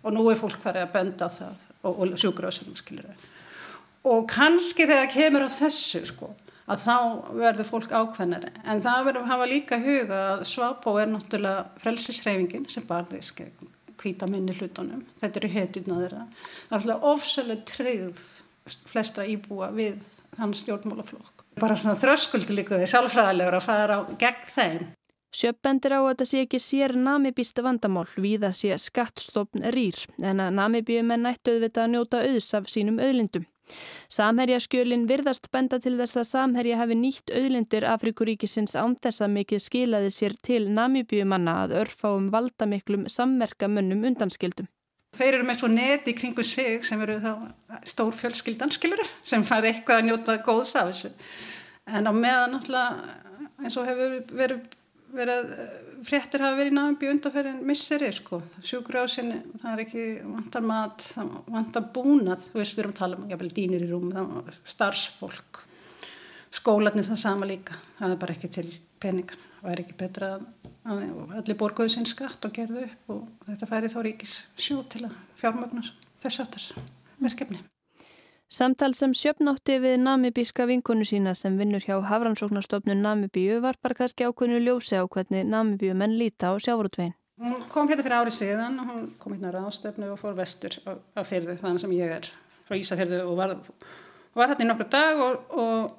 og 0.00 0.14
nú 0.16 0.22
er 0.32 0.38
fólk 0.40 0.62
farið 0.62 0.86
að 0.86 0.94
benda 0.94 1.28
það 1.28 1.66
og, 1.82 1.98
og 1.98 2.14
það 2.16 3.26
og 4.08 4.24
kannski 4.30 4.86
þegar 4.88 5.10
kemur 5.12 5.44
á 5.44 5.50
þessu 5.52 6.00
sko 6.08 6.30
að 6.72 6.86
þá 6.86 6.96
verður 7.36 7.68
fólk 7.68 7.92
ákveðnari. 7.92 8.50
En 8.64 8.80
það 8.82 9.04
verður 9.08 9.24
að 9.24 9.30
hafa 9.32 9.48
líka 9.50 9.78
huga 9.82 10.20
að 10.30 10.44
Svapó 10.48 10.96
er 11.02 11.10
náttúrulega 11.10 11.66
frelsisreifingin 11.82 12.68
sem 12.70 12.86
barðisk 12.88 13.42
hvita 14.02 14.26
minni 14.30 14.54
hlutunum. 14.56 15.04
Þetta 15.20 15.42
eru 15.42 15.52
hetjurna 15.52 16.00
þeirra. 16.00 16.24
Það 16.70 16.72
er 16.72 16.80
alltaf 16.80 17.06
ofsalega 17.12 17.68
tryggð 17.74 18.24
flestra 18.90 19.26
íbúa 19.28 19.72
við 19.74 20.06
hans 20.38 20.62
stjórnmálaflokk 20.64 21.41
bara 21.60 21.76
svona 21.76 21.98
þröskuldi 21.98 22.56
líka 22.56 22.80
við 22.80 22.92
sjálfræðilegur 22.92 23.58
að 23.58 23.66
fara 23.66 24.00
gegn 24.20 24.50
þeim. 24.56 24.82
Sjöppendir 25.32 25.94
á 25.96 26.00
að 26.02 26.10
þetta 26.10 26.26
sé 26.28 26.40
ekki 26.44 26.58
sér 26.60 26.92
namibísta 27.00 27.62
vandamál 27.64 28.08
við 28.20 28.44
að 28.44 28.58
sé 28.58 28.76
skattstofn 28.76 29.64
rýr 29.72 29.96
en 30.20 30.42
að 30.44 30.58
namibíumenn 30.58 31.24
nættu 31.24 31.54
auðvitað 31.54 31.86
að 31.86 31.92
njóta 31.94 32.20
auðs 32.26 32.50
af 32.58 32.68
sínum 32.68 33.00
auðlindum. 33.00 33.46
Samherjaskjölin 34.12 35.06
virðast 35.08 35.48
benda 35.54 35.78
til 35.80 35.94
þess 35.96 36.18
að 36.20 36.28
Samherja 36.28 36.80
hafi 36.82 36.98
nýtt 36.98 37.32
auðlindir 37.32 37.86
Afrikuríkisins 37.88 38.76
án 38.76 38.98
þess 39.00 39.24
að 39.24 39.34
mikið 39.38 39.64
skilaði 39.64 40.12
sér 40.12 40.36
til 40.44 40.66
namibíumanna 40.68 41.62
að 41.62 41.76
örfa 41.86 42.12
um 42.18 42.28
valdamiklum 42.34 43.08
samverkamönnum 43.08 44.04
undanskildum. 44.10 44.68
Þeir 45.12 45.34
eru 45.36 45.44
með 45.44 45.58
svo 45.60 45.68
neti 45.68 46.14
kringu 46.16 46.44
sig 46.46 46.84
sem 46.88 47.00
eru 47.04 47.18
þá 47.20 47.32
stór 47.84 48.14
fjölskyldanskilur 48.16 49.02
sem 49.20 49.42
fær 49.44 49.66
eitthvað 49.68 49.98
að 50.00 50.06
njóta 50.08 50.36
góðs 50.46 50.72
af 50.80 50.88
þessu. 50.88 51.10
En 51.92 52.08
á 52.08 52.12
meðan 52.16 52.54
náttúrulega 52.54 53.18
eins 53.60 53.76
og 53.76 53.90
hefur 53.90 54.14
verið, 54.32 54.62
verið 55.12 55.52
fréttir 56.08 56.42
hafa 56.42 56.56
verið 56.56 56.72
í 56.72 56.76
náðum 56.78 56.96
undanferðin 57.10 57.60
misseri 57.68 58.08
sko. 58.16 58.40
Sjúkrásin, 58.64 59.34
það 59.60 59.74
er 59.74 59.84
ekki 59.84 60.06
vantar 60.24 60.66
mat, 60.66 61.06
það 61.12 61.36
vantar 61.58 61.88
búnað, 61.94 62.48
þú 62.48 62.62
veist 62.62 62.78
við 62.78 62.84
erum 62.84 62.96
að 62.96 63.00
tala 63.02 63.20
um 63.20 63.28
jafnvel 63.34 63.52
dýnir 63.58 63.84
í 63.84 63.90
rúm, 63.92 64.08
starfsfólk, 64.72 65.62
skólanir 66.56 67.06
það 67.10 67.22
sama 67.26 67.52
líka, 67.52 67.76
það 68.00 68.16
er 68.16 68.22
bara 68.24 68.38
ekki 68.38 68.52
til 68.56 68.68
peningan, 69.02 69.48
það 69.60 69.74
er 69.74 69.84
ekki 69.84 70.00
betra 70.06 70.36
að 70.38 70.48
allir 70.88 71.58
borguðu 71.58 71.94
sinn 71.94 72.08
skatt 72.08 72.44
og 72.46 72.54
gerðu 72.56 72.86
upp 72.86 73.12
og 73.14 73.46
þetta 73.46 73.68
færi 73.70 73.90
þá 73.92 74.00
ríkis 74.06 74.34
sjóð 74.58 74.88
til 74.94 75.04
að 75.06 75.14
fjármögnu 75.38 75.84
þess 76.22 76.42
aftar 76.42 76.66
verkefni. 77.22 77.62
Samtal 78.52 78.92
sem 78.92 79.14
sjöfnátti 79.16 79.78
við 79.80 79.96
namibíska 80.02 80.66
vinkonu 80.68 81.06
sína 81.08 81.32
sem 81.38 81.54
vinnur 81.56 81.80
hjá 81.80 81.94
Hafrannsóknarstofnun 82.04 83.00
Namibíu 83.00 83.62
var 83.64 83.78
bara 83.80 83.96
kannski 83.96 84.26
ákveðinu 84.28 84.60
ljósi 84.60 84.98
á 85.00 85.08
hvernig 85.08 85.46
Namibíu 85.48 85.94
menn 85.96 86.18
líta 86.20 86.52
á 86.52 86.60
sjávarútvegin. 86.60 87.14
Hún 87.40 87.56
kom 87.72 87.88
hérna 87.88 88.04
fyrir 88.04 88.18
árið 88.18 88.36
síðan 88.36 88.76
og 88.82 88.90
hún 88.90 89.06
kom 89.22 89.32
hérna 89.32 89.54
ráðstöfnu 89.54 90.10
og 90.12 90.20
fór 90.20 90.36
vestur 90.36 90.76
á, 90.84 91.00
á 91.16 91.22
fyrði 91.24 91.56
þannig 91.62 91.80
sem 91.80 91.96
ég 91.96 92.12
er 92.18 92.28
frá 92.68 92.76
Ísafjörðu 92.76 93.22
og 93.24 93.40
var, 93.40 93.56
var 94.36 94.52
hérna 94.52 94.66
í 94.66 94.68
nokkru 94.68 94.88
dag 94.92 95.24
og, 95.24 95.56
og 95.56 95.96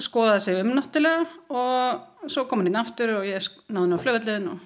og 0.00 0.06
skoðaði 0.06 0.40
sig 0.44 0.60
um 0.62 0.72
náttúrulega 0.76 1.26
og 1.52 2.06
svo 2.28 2.46
kom 2.48 2.60
hann 2.60 2.70
inn 2.70 2.80
aftur 2.80 3.16
og 3.18 3.28
ég 3.28 3.44
náði 3.70 3.84
hann 3.84 3.96
á 3.96 4.04
flöðliðin 4.04 4.48
og 4.52 4.58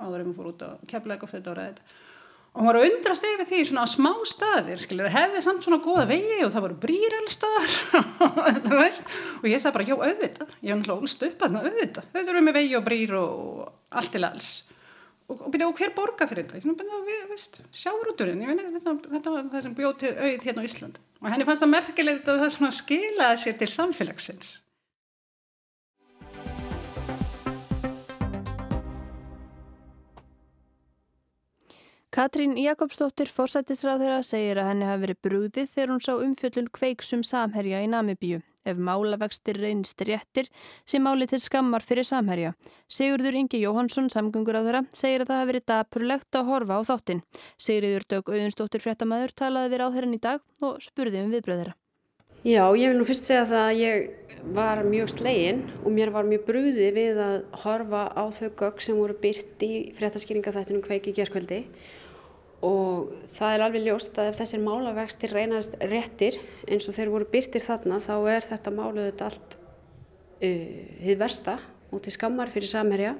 áður 0.00 0.24
um 0.24 0.30
að 0.32 0.38
fór 0.38 0.48
út 0.50 0.62
á 0.64 0.70
keflæk 0.90 1.26
og 1.26 1.32
þetta. 1.32 1.84
Og 2.50 2.58
hann 2.58 2.66
var 2.66 2.78
að 2.80 2.86
undrast 2.88 3.26
yfir 3.28 3.46
því 3.46 3.60
svona 3.68 3.84
á 3.86 3.88
smá 3.92 4.10
staðir 4.26 4.80
skilur, 4.82 5.10
hefði 5.14 5.42
samt 5.44 5.62
svona 5.62 5.78
goða 5.84 6.08
vegi 6.10 6.40
og 6.42 6.50
það 6.50 6.64
voru 6.64 6.78
brýralstaðar 6.82 7.76
og 9.38 9.46
ég 9.46 9.62
sagði 9.62 9.74
bara, 9.76 9.86
já, 9.86 9.94
auðvita 9.94 10.48
ég 10.58 10.72
var 10.72 10.80
náttúrulega 10.80 10.96
ólst 10.96 11.22
upp 11.28 11.44
að 11.46 11.54
það, 11.54 11.68
auðvita 11.70 12.04
þau 12.08 12.18
þurfum 12.24 12.48
með 12.48 12.58
vegi 12.58 12.74
og 12.80 12.84
brýr 12.88 13.14
og 13.20 14.00
allt 14.00 14.12
til 14.16 14.24
alls. 14.26 14.50
Og, 15.30 15.44
og, 15.46 15.60
og 15.68 15.76
hver 15.78 15.92
borga 15.94 16.26
fyrir 16.26 16.48
þetta? 16.50 16.58
Sjáurúturinn 17.70 18.42
þetta, 18.42 18.96
þetta 19.04 19.36
var 19.36 19.46
það 19.52 19.64
sem 19.68 19.78
bjóð 19.78 19.94
til 20.02 20.10
auð 20.16 20.48
hérna 20.48 20.66
á 20.66 20.66
Ísland 20.66 20.98
og 21.20 21.30
henni 21.30 21.46
fannst 21.46 21.62
það 21.62 21.74
merkilegt 21.76 22.32
að 22.32 22.42
það 22.48 22.74
skilaði 22.80 23.40
sér 23.44 23.60
til 23.60 23.70
samfélagsins 23.70 24.50
Katrín 32.10 32.56
Jakobsdóttir 32.58 33.28
fórsættisráð 33.30 34.00
þeirra 34.02 34.22
segir 34.26 34.58
að 34.58 34.68
henni 34.72 34.86
hafi 34.88 35.02
verið 35.04 35.18
brúðið 35.22 35.68
þegar 35.70 35.90
hún 35.92 36.00
sá 36.02 36.08
umfjöllun 36.16 36.70
kveiksum 36.74 37.20
samherja 37.22 37.82
í 37.84 37.90
Namibíu 37.92 38.40
ef 38.66 38.80
málavextir 38.88 39.60
reynist 39.62 40.02
réttir 40.08 40.48
sem 40.90 41.06
máli 41.06 41.28
til 41.30 41.38
skammar 41.38 41.86
fyrir 41.86 42.08
samherja. 42.08 42.50
Sigurður 42.90 43.38
Ingi 43.38 43.60
Jóhansson, 43.62 44.10
samgöngur 44.10 44.58
á 44.58 44.62
þeirra, 44.66 44.80
segir 44.90 45.22
að 45.22 45.30
það 45.30 45.38
hafi 45.40 45.50
verið 45.52 45.66
dapurlegt 45.70 46.40
að 46.40 46.50
horfa 46.50 46.80
á 46.82 46.88
þáttinn. 46.90 47.22
Sigurður 47.62 48.08
Dög 48.10 48.34
Auðunstóttir 48.34 48.82
fréttamaður 48.82 49.36
talaði 49.44 49.70
við 49.70 49.82
ráðherran 49.84 50.18
í 50.18 50.20
dag 50.26 50.66
og 50.66 50.82
spurði 50.82 51.22
um 51.22 51.30
viðbröðira. 51.30 51.76
Já, 52.40 52.64
ég 52.72 52.88
vil 52.88 52.96
nú 52.96 53.04
fyrst 53.04 53.26
segja 53.28 53.44
það 53.44 53.66
að 53.66 53.78
ég 53.82 54.36
var 54.56 54.78
mjög 54.88 55.10
slegin 55.12 55.58
og 55.82 55.92
mér 55.92 56.12
var 56.14 56.24
mjög 56.24 56.46
brúði 56.46 56.86
við 56.96 57.18
að 57.20 57.34
horfa 57.66 58.06
á 58.16 58.24
þau 58.32 58.46
gögg 58.62 58.80
sem 58.80 58.96
voru 58.96 59.16
byrt 59.20 59.64
í 59.66 59.72
fréttaskýringaþættunum 59.98 60.84
kveiki 60.86 61.12
gerðkvöldi 61.18 61.66
og 62.64 63.10
það 63.36 63.54
er 63.54 63.64
alveg 63.66 63.84
ljóst 63.84 64.16
að 64.16 64.30
ef 64.30 64.38
þessir 64.40 64.62
málavextir 64.64 65.34
reynast 65.36 65.76
réttir 65.90 66.38
eins 66.64 66.88
og 66.88 66.96
þeir 66.96 67.12
voru 67.12 67.28
byrtir 67.28 67.64
þarna 67.64 68.00
þá 68.04 68.14
er 68.32 68.48
þetta 68.48 68.72
máluð 68.72 69.10
þetta 69.10 69.28
allt 69.28 69.58
uh, 69.60 70.64
hið 71.04 71.20
versta 71.20 71.58
og 71.90 72.00
til 72.04 72.14
skammar 72.14 72.52
fyrir 72.52 72.72
samherja. 72.72 73.14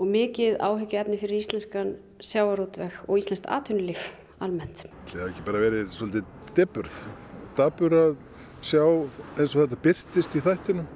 Og 0.00 0.08
mikið 0.08 0.60
áhyggju 0.64 1.00
efni 1.00 1.18
fyrir 1.20 1.40
íslenskan 1.42 1.96
sjáarútveg 2.24 3.00
og 3.06 3.20
íslenskt 3.20 3.48
atvinnulíf 3.52 4.12
almennt. 4.40 4.86
Það 5.10 5.18
hefur 5.18 5.32
ekki 5.34 5.44
bara 5.48 5.60
verið 5.60 5.90
svolítið 5.92 6.54
deburð, 6.56 6.94
dabur 7.60 7.98
að 8.00 8.16
sjá 8.60 8.82
eins 8.84 9.54
og 9.54 9.62
þetta 9.62 9.84
byrtist 9.84 10.34
í 10.36 10.42
þættinum 10.44 10.88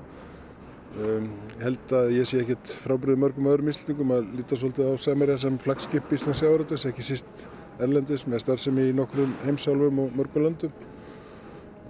Um, 0.95 1.25
held 1.59 1.91
að 1.91 2.13
ég 2.15 2.27
sé 2.29 2.39
ekkert 2.39 2.71
frábriðið 2.85 3.19
mörgum 3.19 3.49
öðrum 3.51 3.71
íslendingum 3.73 4.13
að 4.15 4.29
líta 4.39 4.55
svolítið 4.55 4.93
á 4.95 5.03
Sæmerja 5.03 5.37
sem 5.43 5.57
flagskip 5.59 6.13
Íslands 6.15 6.39
sjáuröldus, 6.39 6.85
ekki 6.87 7.03
síst 7.03 7.49
erlendis 7.83 8.23
með 8.31 8.45
starfsemi 8.45 8.85
í 8.93 8.95
nokkrum 8.95 9.33
heimsálfum 9.43 9.99
og 10.05 10.15
mörgum 10.15 10.45
löndum 10.47 10.77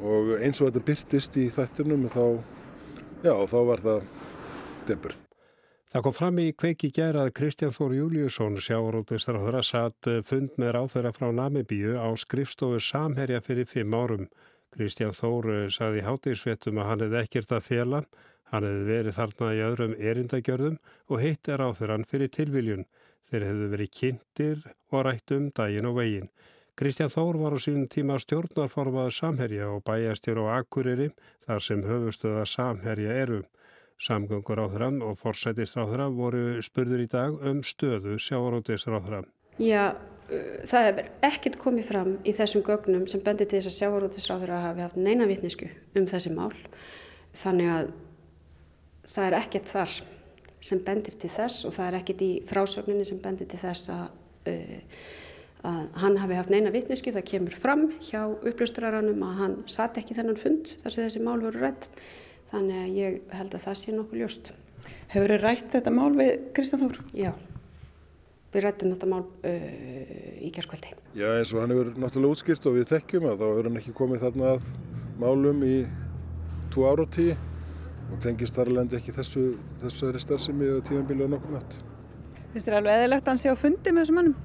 og 0.00 0.30
eins 0.38 0.62
og 0.62 0.70
þetta 0.70 0.84
byrtist 0.88 1.36
í 1.36 1.50
þættunum 1.52 2.08
þá, 2.14 2.24
já, 3.26 3.34
þá 3.52 3.58
var 3.68 3.84
það 3.84 4.08
deburð. 4.88 5.20
Það 5.92 6.06
kom 6.08 6.16
fram 6.16 6.40
í 6.40 6.48
kveiki 6.56 6.92
gera 6.96 7.26
að 7.26 7.34
Kristján 7.36 7.76
Þór 7.76 7.98
Júliusson 7.98 8.56
sjáuröldusráður 8.56 9.60
að 9.60 9.68
satt 9.68 10.12
fund 10.24 10.56
með 10.56 10.78
ráþöra 10.78 11.12
frá 11.12 11.28
Namibíu 11.28 12.00
á 12.00 12.08
skrifstofu 12.16 12.80
Samherja 12.80 13.44
fyrir 13.44 13.68
fimm 13.68 13.92
árum. 13.92 14.24
Kristján 14.74 15.14
Þór 15.14 15.70
saði 15.70 16.02
hátíðsvettum 16.02 16.80
að 16.82 16.88
hann 16.90 17.04
hefði 17.06 17.20
ekkert 17.22 17.52
að 17.54 17.66
fjela 17.68 18.04
Hann 18.54 18.62
hefði 18.62 18.84
verið 18.86 19.16
þarna 19.16 19.46
í 19.50 19.62
öðrum 19.66 19.94
erindagjörðum 19.98 20.74
og 21.10 21.22
heitt 21.22 21.48
er 21.50 21.62
á 21.64 21.68
þeirran 21.74 22.04
fyrir 22.06 22.30
tilviljun. 22.30 22.84
Þeir 23.30 23.46
hefðu 23.48 23.68
verið 23.72 23.90
kynntir 23.98 24.60
og 24.92 25.00
rætt 25.06 25.34
um 25.34 25.48
daginn 25.56 25.88
og 25.90 25.96
veginn. 25.98 26.28
Kristján 26.78 27.10
Þór 27.10 27.40
var 27.40 27.56
á 27.56 27.58
sínum 27.58 27.88
tíma 27.90 28.20
stjórnarformaður 28.22 29.16
Samherja 29.16 29.72
og 29.74 29.82
bæjastjór 29.88 30.42
á 30.46 30.60
Akureyri 30.60 31.10
þar 31.46 31.66
sem 31.66 31.82
höfustöða 31.82 32.46
Samherja 32.50 33.18
eru. 33.24 33.42
Samgöngur 33.98 34.62
á 34.62 34.66
þeirra 34.70 34.90
og 35.06 35.18
forsætist 35.18 35.74
á 35.74 35.82
þeirra 35.82 36.08
voru 36.14 36.62
spurður 36.62 37.02
í 37.02 37.10
dag 37.10 37.34
um 37.50 37.62
stöðu 37.66 38.20
sjárótis 38.22 38.86
á 38.86 38.98
þeirra. 38.98 39.22
Já, 39.58 39.94
það 40.28 40.86
hefur 40.88 41.08
ekkert 41.28 41.58
komið 41.60 41.88
fram 41.90 42.14
í 42.24 42.32
þessum 42.36 42.64
gögnum 42.64 43.04
sem 43.10 43.22
bendir 43.24 43.48
til 43.50 43.60
þess 43.60 43.82
að 43.84 44.08
á 44.08 44.36
þeirra 44.40 44.62
hafi 44.68 44.84
haft 44.84 44.96
neina 44.96 45.28
vitnisku 45.28 45.68
um 45.98 46.08
þessi 46.08 46.32
mál. 46.32 46.52
Þannig 47.34 47.70
að 47.74 47.92
það 49.14 49.28
er 49.28 49.38
ekkert 49.40 49.70
þar 49.72 49.98
sem 50.64 50.80
bendir 50.86 51.18
til 51.20 51.30
þess 51.32 51.66
og 51.68 51.76
það 51.76 51.90
er 51.90 51.98
ekkert 52.00 52.24
í 52.24 52.32
frásögninni 52.48 53.04
sem 53.08 53.20
bendir 53.20 53.50
til 53.50 53.60
þess 53.60 53.92
að, 53.92 54.04
uh, 54.48 54.98
að 55.68 55.80
hann 56.04 56.20
hafi 56.22 56.40
haft 56.40 56.52
neina 56.54 56.72
vitnesku. 56.72 57.12
Það 57.12 57.30
kemur 57.34 57.58
fram 57.60 57.86
hjá 58.00 58.22
uppljóstraranum 58.24 59.24
að 59.28 59.40
hann 59.42 59.56
satt 59.70 60.00
ekki 60.00 60.16
þennan 60.16 60.40
fund 60.40 60.76
þar 60.80 60.96
sem 60.96 61.08
þessi 61.08 61.24
mál 61.24 61.40
voru 61.44 61.60
rætt. 61.60 61.88
Þannig 62.52 62.80
að 62.80 63.00
ég 63.00 63.34
held 63.34 63.56
að 63.58 63.66
það 63.66 63.80
sé 63.80 63.96
nokkuð 63.96 64.22
ljóst. 64.22 64.54
Hefur 65.12 65.34
þið 65.34 65.42
rætt 65.44 65.68
þetta 65.74 65.92
mál 65.92 66.12
við 66.16 66.32
Kristján 66.56 66.86
Þór? 66.86 67.02
Já. 67.18 67.32
Við 68.54 68.64
rættum 68.64 68.92
þetta 68.94 69.08
mál 69.10 69.22
uh, 69.24 70.44
í 70.44 70.52
gerðskvöldi. 70.54 70.94
Já 71.18 71.26
eins 71.32 71.52
og 71.54 71.62
hann 71.62 71.74
hefur 71.74 71.90
náttúrulega 71.98 72.36
útskýrt 72.38 72.68
og 72.70 72.78
við 72.78 72.86
þekkjum 72.92 73.26
að 73.30 73.40
þá 73.40 73.46
hefur 73.48 73.68
hann 73.68 73.80
ekki 73.80 73.96
komið 73.98 74.24
þarna 74.28 74.54
að 74.54 74.70
málum 75.20 75.66
í 75.66 75.74
tvo 76.74 76.86
ára 76.90 77.06
og 77.06 77.12
tíu 77.14 77.34
og 78.12 78.20
tengist 78.22 78.56
þar 78.56 78.70
alveg 78.70 78.98
ekki 78.98 79.14
þessu, 79.16 79.44
þessari 79.82 80.22
starfsemi 80.22 80.70
eða 80.70 80.84
tíðanbílu 80.88 81.26
á 81.26 81.32
nokkur 81.34 81.54
nátt. 81.56 81.78
Finnst 82.52 82.68
þér 82.68 82.80
alveg 82.80 83.00
eðilegt 83.00 83.24
að 83.26 83.32
hann 83.32 83.42
sé 83.42 83.54
á 83.54 83.56
fundi 83.58 83.94
með 83.94 84.04
þessum 84.04 84.20
mannum? 84.20 84.36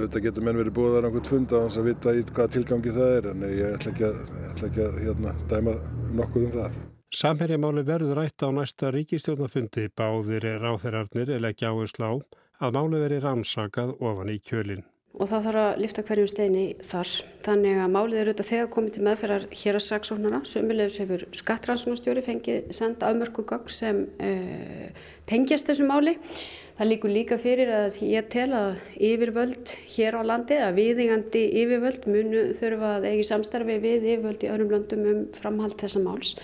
Þetta 0.00 0.22
getur 0.22 0.46
menn 0.46 0.60
verið 0.60 0.76
búið 0.76 0.96
að 1.00 1.08
einhvern 1.08 1.26
fund 1.26 1.56
að 1.56 1.64
hans 1.66 1.80
að 1.80 1.88
vita 1.90 2.14
í 2.14 2.22
hvaða 2.30 2.54
tilgangi 2.54 2.94
það 2.94 3.16
er 3.16 3.28
en 3.32 3.44
ég 3.48 3.74
ætla 3.74 3.92
ekki 3.94 4.06
að, 4.06 4.22
ætla 4.52 4.70
ekki 4.70 4.86
að 4.86 5.02
hérna, 5.02 5.34
dæma 5.50 5.76
nokkuð 6.20 6.46
um 6.46 6.56
það. 6.60 6.80
Samherjamáli 7.10 7.82
verður 7.82 8.20
rætt 8.20 8.44
á 8.46 8.54
næsta 8.54 8.92
ríkistjórnafundi 8.94 9.88
báðir 9.98 10.44
ráþeirarnir 10.62 11.32
eða 11.34 11.50
ekki 11.50 11.66
áherslu 11.66 12.06
á 12.06 12.12
að 12.62 12.76
máli 12.76 13.00
veri 13.02 13.18
rannsakað 13.24 13.96
ofan 13.98 14.30
í 14.30 14.36
kjölinn. 14.38 14.84
Og 15.18 15.26
það 15.26 15.46
þarf 15.48 15.60
að 15.64 15.80
lifta 15.82 16.04
hverjum 16.06 16.28
steini 16.30 16.62
þar. 16.86 17.10
Þannig 17.42 17.80
að 17.82 17.90
málið 17.96 18.20
er 18.20 18.30
auðvitað 18.30 18.50
þegar 18.52 18.70
komið 18.76 18.94
til 18.94 19.02
meðferðar 19.08 19.48
hér 19.64 19.78
að 19.80 19.84
saksóknara. 19.88 20.40
Sömulegis 20.46 21.00
hefur 21.02 21.26
skattrannsóknastjóri 21.40 22.24
fengið 22.28 22.70
senda 22.78 23.10
afmörku 23.10 23.42
gögg 23.50 23.74
sem 23.74 24.04
uh, 24.22 25.04
tengjast 25.26 25.66
þessu 25.66 25.90
máli. 25.90 26.14
Það 26.78 26.92
líkur 26.92 27.16
líka 27.18 27.42
fyrir 27.42 27.74
að 27.74 28.00
ég 28.06 28.30
tel 28.30 28.52
að 28.54 28.78
yfirvöld 29.10 29.74
hér 29.96 30.14
á 30.14 30.22
landi, 30.30 30.62
að 30.62 30.78
viðingandi 30.78 31.46
yfirvöld 31.64 32.06
munu 32.06 32.46
þurfa 32.54 32.96
að 33.00 33.10
eigi 33.10 33.30
samstarfi 33.34 33.82
við 33.82 34.12
yfirvöld 34.14 34.46
í 34.46 34.54
öðrum 34.54 34.76
löndum 34.78 35.08
um 35.10 35.24
framhald 35.34 35.80
þessa 35.82 36.06
máls. 36.06 36.36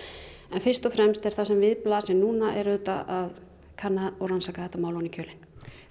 En 0.57 0.64
fyrst 0.64 0.87
og 0.88 0.95
fremst 0.95 1.27
er 1.29 1.35
það 1.37 1.51
sem 1.51 1.59
við 1.61 1.83
blasir 1.85 2.16
núna 2.16 2.55
er 2.57 2.71
auðvitað 2.71 3.11
að 3.12 3.33
kanna 3.77 4.07
og 4.16 4.31
rannsaka 4.31 4.64
þetta 4.64 4.81
mál 4.81 4.95
honi 4.97 5.11
kjölinn. 5.12 5.42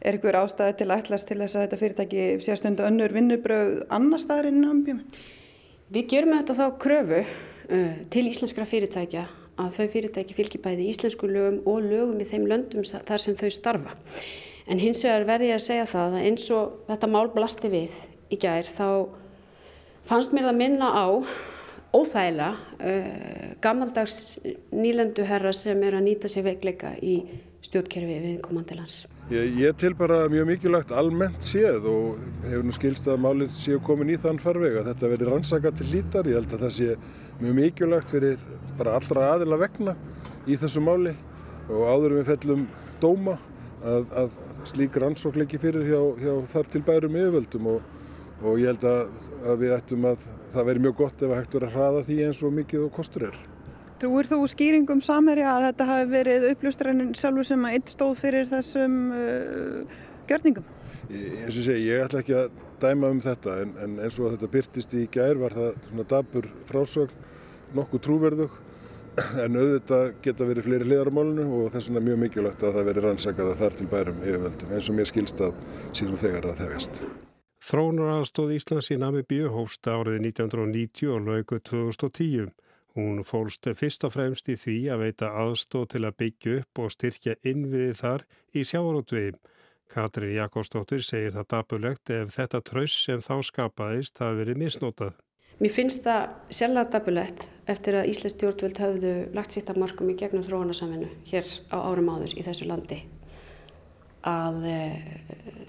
Er 0.01 0.17
ykkur 0.17 0.37
ástæði 0.39 0.77
til 0.79 0.87
ætlast 0.95 1.29
til 1.29 1.37
þess 1.37 1.57
að 1.57 1.65
þetta 1.65 1.79
fyrirtæki 1.81 2.23
sé 2.41 2.55
stundu 2.57 2.85
önnur 2.85 3.13
vinnubröð 3.13 3.83
annar 3.93 4.21
staðar 4.23 4.49
inn 4.49 4.65
á 4.65 4.73
ambjum? 4.73 5.03
Við 5.93 6.09
gerum 6.15 6.33
þetta 6.33 6.57
þá 6.57 6.65
kröfu 6.81 7.21
uh, 7.21 7.93
til 8.09 8.25
íslenskra 8.31 8.65
fyrirtækja 8.69 9.27
að 9.61 9.77
þau 9.77 9.85
fyrirtæki 9.93 10.35
fylgji 10.35 10.61
bæði 10.65 10.89
íslensku 10.91 11.29
lögum 11.29 11.61
og 11.69 11.85
lögum 11.85 12.21
í 12.21 12.27
þeim 12.27 12.49
löndum 12.49 12.85
þar 12.85 13.21
sem 13.21 13.37
þau 13.37 13.49
starfa. 13.53 13.93
En 14.65 14.81
hins 14.81 15.05
vegar 15.05 15.27
verði 15.29 15.51
ég 15.51 15.59
að 15.59 15.67
segja 15.67 15.89
það 15.93 16.17
að 16.17 16.25
eins 16.25 16.49
og 16.57 16.79
þetta 16.89 17.11
mál 17.13 17.27
blasti 17.37 17.69
við 17.69 17.99
í 18.33 18.41
gær 18.41 18.65
þá 18.65 18.87
fannst 20.09 20.33
mér 20.33 20.49
það 20.49 20.59
minna 20.63 20.89
á 20.89 21.07
óþægilega 21.95 22.51
uh, 22.53 23.49
gammaldags 23.63 24.37
nýlenduherra 24.75 25.53
sem 25.55 25.83
er 25.87 25.97
að 25.97 26.07
nýta 26.09 26.31
sér 26.31 26.49
veikleika 26.49 26.95
í 27.01 27.19
stjórnkerfi 27.65 28.17
við 28.21 28.39
komandi 28.45 28.77
lands. 28.77 29.03
Ég, 29.33 29.55
ég 29.57 29.77
til 29.81 29.95
bara 29.97 30.25
mjög 30.29 30.51
mikilvægt 30.51 30.91
almennt 30.93 31.45
séð 31.45 31.87
og 31.89 32.19
hefur 32.45 32.65
nú 32.67 32.75
skilst 32.75 33.07
að 33.09 33.23
málið 33.25 33.55
séu 33.57 33.79
komin 33.85 34.11
í 34.13 34.19
þann 34.21 34.41
farveg 34.43 34.77
að 34.77 34.91
þetta 34.91 35.11
veri 35.15 35.29
rannsaka 35.31 35.71
til 35.79 35.87
lítar. 35.89 36.29
Ég 36.29 36.37
held 36.37 36.53
að 36.53 36.65
það 36.67 36.75
sé 36.75 36.91
mjög 37.41 37.57
mikilvægt 37.61 38.13
fyrir 38.13 38.45
bara 38.77 38.99
allra 38.99 39.31
aðila 39.33 39.59
vegna 39.63 39.95
í 40.45 40.59
þessu 40.61 40.83
máli 40.85 41.15
og 41.71 41.89
áður 41.89 42.19
við 42.19 42.29
fellum 42.29 42.67
dóma 43.01 43.39
að, 43.85 44.05
að 44.13 44.39
slík 44.69 44.97
rannsók 45.01 45.37
leiki 45.39 45.59
fyrir 45.61 45.87
hjá, 45.89 46.01
hjá 46.21 46.33
þar 46.53 46.71
til 46.73 46.83
bærum 46.85 47.17
yfirvöldum 47.17 47.69
og, 47.73 47.91
og 48.43 48.61
ég 48.61 48.73
held 48.73 48.85
að, 48.89 49.15
að 49.45 49.63
við 49.63 49.75
ættum 49.79 50.09
að 50.11 50.29
það 50.55 50.69
veri 50.71 50.83
mjög 50.85 50.97
gott 51.03 51.21
ef 51.21 51.29
að 51.29 51.37
hægt 51.39 51.57
verið 51.57 51.67
að 51.69 51.77
hraða 51.77 52.05
því 52.07 52.17
eins 52.27 52.41
og 52.41 52.55
mikið 52.55 52.87
og 52.87 52.95
kostur 52.95 53.27
er. 53.29 53.37
Trúir 54.01 54.27
þú 54.27 54.41
skýringum 54.51 55.01
samherja 55.03 55.53
að 55.53 55.67
þetta 55.69 55.87
hafi 55.91 56.07
verið 56.11 56.49
uppljóstrænin 56.51 57.13
sjálfur 57.15 57.47
sem 57.47 57.67
að 57.67 57.77
eitt 57.77 57.93
stóð 57.93 58.17
fyrir 58.19 58.49
þessum 58.51 58.97
uh, 59.15 60.01
gjörningum? 60.27 60.67
Ég, 61.13 61.47
segi, 61.53 61.85
ég 61.85 62.03
ætla 62.03 62.23
ekki 62.23 62.35
að 62.39 62.59
dæma 62.81 63.11
um 63.13 63.21
þetta 63.23 63.59
en, 63.61 63.75
en 63.85 63.97
eins 64.03 64.17
og 64.19 64.33
þetta 64.33 64.51
byrtist 64.51 64.95
í 64.97 65.05
gær 65.11 65.39
var 65.39 65.55
það 65.55 65.77
svona 65.87 66.07
dabur 66.11 66.49
frásögn, 66.69 67.27
nokkuð 67.77 68.03
trúverðug 68.07 68.57
en 69.43 69.59
auðvitað 69.59 70.09
geta 70.25 70.49
verið 70.49 70.67
fleiri 70.67 70.89
hliðar 70.89 71.13
á 71.13 71.15
málunu 71.15 71.45
og 71.59 71.69
þess 71.75 71.91
vegna 71.91 72.03
mjög 72.09 72.19
mikilvægt 72.25 72.65
að 72.65 72.75
það 72.79 72.89
veri 72.89 73.05
rannsakað 73.05 73.53
að 73.53 73.63
þar 73.63 73.79
til 73.79 73.87
bærum 73.93 74.25
yfirvöldum 74.25 74.75
eins 74.75 74.91
og 74.91 74.99
mér 74.99 75.13
skilst 75.13 75.45
að 75.45 75.55
síðan 75.93 76.21
þegar 76.25 76.51
að 76.51 76.61
þefjast. 76.65 77.01
Þrónaraðstóð 77.65 78.51
Íslands 78.59 78.91
í 78.93 78.95
Namibíu 79.01 79.47
hófst 79.49 79.87
árið 79.89 80.19
1990 80.27 81.07
og 81.15 81.23
laugu 81.25 81.57
2010. 81.65 82.51
Hún 82.93 83.23
fólst 83.25 83.65
fyrst 83.79 84.05
og 84.05 84.13
fremst 84.13 84.51
í 84.53 84.55
því 84.61 84.75
að 84.93 85.01
veita 85.01 85.31
aðstóð 85.41 85.87
til 85.95 86.03
að 86.05 86.17
byggja 86.21 86.53
upp 86.59 86.83
og 86.83 86.93
styrkja 86.93 87.35
innviði 87.41 87.97
þar 87.97 88.27
í 88.53 88.65
sjávarótvegi. 88.69 89.33
Katrin 89.89 90.35
Jakobsdóttir 90.37 91.01
segir 91.09 91.33
það 91.33 91.49
dapulegt 91.55 92.13
ef 92.13 92.37
þetta 92.37 92.63
tröss 92.69 93.01
sem 93.09 93.25
þá 93.25 93.35
skapaðist 93.49 94.21
hafi 94.21 94.43
verið 94.43 94.61
misnótað. 94.61 95.17
Mér 95.57 95.73
finnst 95.73 96.05
það 96.05 96.37
sérlega 96.53 96.93
dapulegt 96.99 97.49
eftir 97.65 97.97
að 97.97 98.13
Íslands 98.13 98.37
stjórnvöld 98.37 98.85
hafðu 98.85 99.19
lagt 99.33 99.57
sitt 99.57 99.73
af 99.73 99.81
markum 99.81 100.13
í 100.13 100.19
gegnum 100.21 100.45
þróunarsaminu 100.45 101.09
hér 101.33 101.49
á 101.73 101.81
árum 101.81 102.13
áður 102.13 102.37
í 102.37 102.45
þessu 102.45 102.69
landi. 102.69 103.05
Að 104.21 104.67
e, 104.69 104.81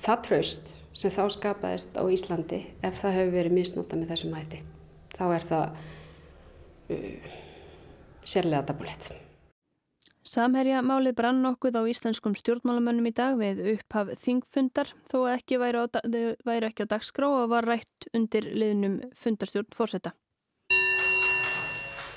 það 0.04 0.26
tröst 0.28 0.75
sem 0.96 1.12
þá 1.12 1.26
skapaðist 1.34 1.98
á 2.00 2.02
Íslandi 2.08 2.62
ef 2.84 3.02
það 3.02 3.18
hefur 3.20 3.36
verið 3.36 3.56
misnótað 3.58 4.00
með 4.00 4.14
þessum 4.14 4.34
hætti. 4.38 4.62
Þá 5.16 5.24
er 5.28 5.46
það 5.50 5.78
uh, 6.96 7.30
sérlega 8.26 8.66
dapulett. 8.70 9.12
Samherja 10.26 10.80
málið 10.82 11.14
brann 11.20 11.38
nokkuð 11.44 11.76
á 11.78 11.82
íslenskum 11.86 12.34
stjórnmálamönnum 12.34 13.06
í 13.06 13.12
dag 13.14 13.36
við 13.38 13.60
upphaf 13.76 14.08
þingfundar 14.18 14.88
þó 15.06 15.20
ekki 15.30 15.60
væri, 15.62 15.78
á, 15.78 15.86
væri 16.42 16.66
ekki 16.66 16.82
á 16.82 16.92
dagskrá 16.96 17.28
og 17.30 17.52
var 17.52 17.68
rætt 17.68 18.08
undir 18.10 18.48
liðnum 18.50 18.98
fundarstjórn 19.14 19.70
fórseta. 19.76 20.16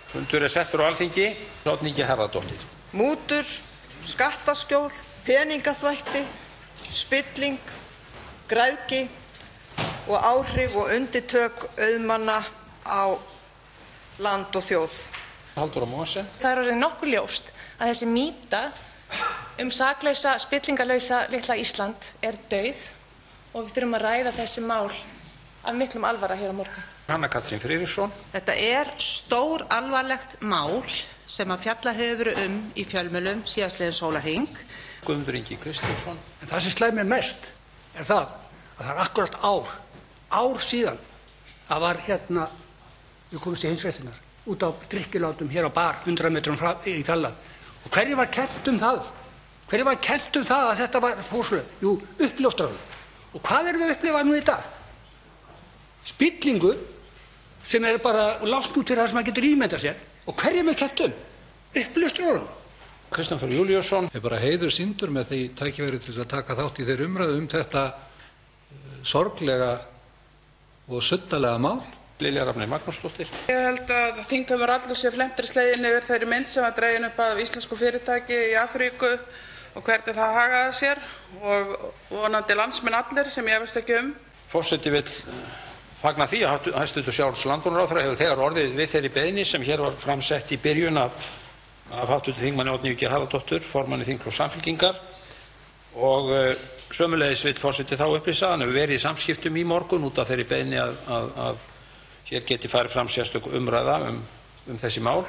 Fundur 0.09 0.41
er 0.41 0.49
settur 0.49 0.81
á 0.81 0.89
alþingi, 0.89 1.27
Rótningi 1.67 2.01
Herðardóttir. 2.01 2.65
Mútur, 2.97 3.45
skattaskjól, 4.09 4.89
peningaþvætti, 5.27 6.23
spilling, 6.89 7.61
græðki 8.49 9.03
og 10.09 10.17
áhrif 10.17 10.75
og 10.79 10.89
unditök 10.95 11.65
auðmanna 11.77 12.39
á 12.85 13.13
land 14.19 14.55
og 14.57 14.65
þjóð. 14.65 15.01
Haldur 15.55 15.85
á 15.85 15.89
Móse. 15.89 16.23
Það 16.41 16.51
er 16.51 16.61
orðið 16.63 16.79
nokkuð 16.79 17.11
ljóst 17.13 17.51
að 17.77 17.91
þessi 17.91 18.07
mýta 18.09 18.61
um 19.59 19.71
saklausa, 19.73 20.37
spillingalausa 20.41 21.25
litla 21.33 21.57
Ísland 21.59 22.09
er 22.25 22.37
dauð 22.51 22.81
og 23.53 23.65
við 23.65 23.75
þurfum 23.75 23.97
að 23.97 24.05
ræða 24.05 24.35
þessi 24.39 24.65
mál 24.65 24.89
af 24.89 25.75
miklum 25.75 26.07
alvara 26.07 26.37
hér 26.39 26.53
á 26.53 26.55
morgun. 26.55 26.89
Hanna 27.09 27.29
Katrín 27.29 27.61
Frýrisson. 27.61 28.11
Þetta 28.33 28.55
er 28.55 28.91
stór 29.01 29.65
alvarlegt 29.73 30.37
mál 30.41 30.81
sem 31.29 31.49
að 31.51 31.65
fjalla 31.67 31.93
hefur 31.93 32.23
verið 32.23 32.43
um 32.45 32.59
í 32.73 32.85
fjölmjölum 32.87 33.45
síðastliðin 33.49 33.97
sólarhing. 33.97 34.59
Guðmundur 35.05 35.37
Ingi 35.37 35.57
Kristjánsson. 35.61 36.19
En 36.41 36.51
það 36.51 36.65
sem 36.65 36.77
slæmir 36.77 37.09
mest 37.09 37.51
er 37.99 38.07
það 38.07 38.25
að 38.79 38.81
það 38.81 38.91
er 38.93 39.01
akkurat 39.03 39.37
ár, 39.43 39.71
ár 40.31 40.59
síðan 40.63 40.99
að 41.69 41.85
var 41.85 42.01
hérna, 42.07 42.49
við 43.29 43.41
komumst 43.43 43.65
í 43.65 43.71
hinsveitinar, 43.71 44.19
út 44.49 44.65
á 44.65 44.69
drikkilátum 44.89 45.51
hér 45.53 45.69
á 45.69 45.71
bar, 45.73 45.99
100 46.05 46.33
metrum 46.33 46.59
í 46.89 47.01
fjallan. 47.05 47.35
Og 47.85 47.91
hverju 47.93 48.17
var 48.19 48.31
kent 48.33 48.69
um 48.71 48.79
það? 48.81 49.11
Hverju 49.69 49.85
var 49.85 49.99
kent 50.01 50.39
um 50.39 50.45
það 50.47 50.69
að 50.69 50.79
þetta 50.83 51.01
var 51.03 51.23
fórslega? 51.27 51.65
Jú, 51.83 51.95
uppljóstrarum. 52.25 52.79
Og 53.33 53.43
hvað 53.45 53.69
erum 53.69 53.83
við 53.83 53.89
að 53.89 53.95
upplifa 53.95 54.23
nú 54.25 54.37
í 54.37 54.45
dag? 54.45 54.69
Spillingu 56.09 56.71
sem 57.69 57.85
er 57.85 57.99
bara 58.01 58.39
lást 58.47 58.73
út 58.73 58.87
fyrir 58.87 59.03
það 59.03 59.11
sem 59.11 59.19
maður 59.19 59.29
getur 59.29 59.49
ímyndað 59.51 59.83
sér. 59.83 59.99
Og 60.25 60.39
hverjum 60.39 60.71
er 60.71 60.79
kent 60.79 61.03
um? 61.05 61.13
Uppljóstrarum. 61.83 62.47
Kristján 63.09 63.39
Þór 63.41 63.53
Júliusson. 63.57 64.09
er 64.13 64.21
bara 64.21 64.37
heiður 64.39 64.71
sindur 64.73 65.09
með 65.13 65.31
því 65.31 65.39
tækifæri 65.57 65.99
til 66.03 66.13
að 66.19 66.27
taka 66.29 66.55
þátt 66.59 66.81
í 66.81 66.85
þeirri 66.85 67.07
umræðu 67.09 67.37
um 67.39 67.47
þetta 67.49 67.83
sorglega 69.03 69.69
og 70.89 71.01
suttalega 71.03 71.57
mál. 71.57 71.81
Lilja 72.19 72.43
Rafnir 72.43 72.67
Magnúsdóttir. 72.67 73.29
Ég 73.47 73.61
held 73.63 73.91
að 73.95 74.17
þingumur 74.27 74.73
allir 74.73 74.97
sé 74.99 75.11
flemtri 75.13 75.47
slegin 75.47 75.87
yfir 75.87 76.07
þeirri 76.09 76.27
mynd 76.27 76.49
sem 76.51 76.65
var 76.65 76.73
dregin 76.75 77.07
upp 77.07 77.21
af 77.23 77.39
íslensku 77.39 77.77
fyrirtæki 77.79 78.39
í 78.49 78.57
Afríku 78.59 79.13
og 79.77 79.85
hvernig 79.85 80.17
það 80.17 80.35
hagaði 80.35 80.75
sér 80.75 81.01
og 81.39 81.71
vonandi 82.11 82.57
landsmenn 82.59 82.97
allir 82.99 83.31
sem 83.31 83.47
ég 83.47 83.63
veist 83.63 83.79
ekki 83.79 83.95
um. 84.01 84.11
Fórseti 84.51 84.91
vill 84.91 85.07
fagna 86.01 86.27
því 86.27 86.43
að 86.43 86.69
hæstv. 86.75 87.07
sjávarútvegs- 87.07 87.45
og 87.45 87.51
landbúnaðarráðherra 87.53 88.03
hefur 88.03 88.19
þegar 88.19 88.43
orðið 88.49 88.75
við 88.81 88.91
þeirri 88.93 89.13
beiðni 89.15 89.45
sem 89.45 89.63
hér 89.63 89.85
var 89.87 89.95
fram 90.03 90.21
sett 90.21 90.51
í 90.51 90.59
byrjun 90.59 90.99
af 90.99 91.29
hv. 91.89 92.33
þingmanni 92.37 92.73
Oddnýju 92.73 92.99
G. 92.99 93.09
Harðardóttur, 93.09 93.63
formanni 93.65 94.07
þingflokks 94.07 94.39
Samfylkingar. 94.43 94.99
Og 95.99 96.29
sömuleiðis 96.93 97.43
vill 97.47 97.57
forseti 97.59 97.97
þá 97.97 98.07
upplýsa 98.13 98.47
að 98.47 98.53
hann 98.53 98.65
hefur 98.65 98.77
verið 98.77 98.97
í 98.97 99.03
samskiptum 99.03 99.57
í 99.57 99.65
morgun 99.67 100.05
út 100.07 100.21
af 100.21 100.29
þeirri 100.29 100.45
beiðni 100.49 100.79
að 100.81 101.61
hér 102.29 102.45
geti 102.45 102.69
farið 102.69 102.93
fram 102.93 103.09
sérstök 103.09 103.49
umræða 103.57 103.97
um 104.09 104.77
þessi 104.77 105.01
mál 105.05 105.23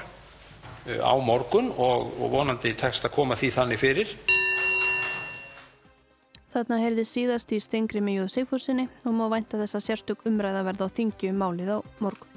á 0.87 1.15
morgun 1.21 1.73
og 1.77 2.17
vonandi 2.33 2.73
tekst 2.79 3.05
að 3.05 3.17
koma 3.17 3.37
því 3.37 3.51
þannig 3.57 3.81
fyrir. 3.81 4.15
Þarna 6.51 6.81
heyrði 6.83 7.05
síðast 7.07 7.53
í 7.55 7.61
Stengri 7.63 8.01
Míu 8.03 8.25
Sigfúsinni 8.27 8.89
og 9.07 9.15
má 9.15 9.29
vænta 9.31 9.61
þess 9.61 9.79
að 9.79 9.87
sérstök 9.87 10.27
umræða 10.27 10.65
verða 10.67 10.89
á 10.91 10.95
þingju 10.97 11.31
um 11.31 11.41
málið 11.45 11.77
á 11.77 11.79
morgun. 12.03 12.30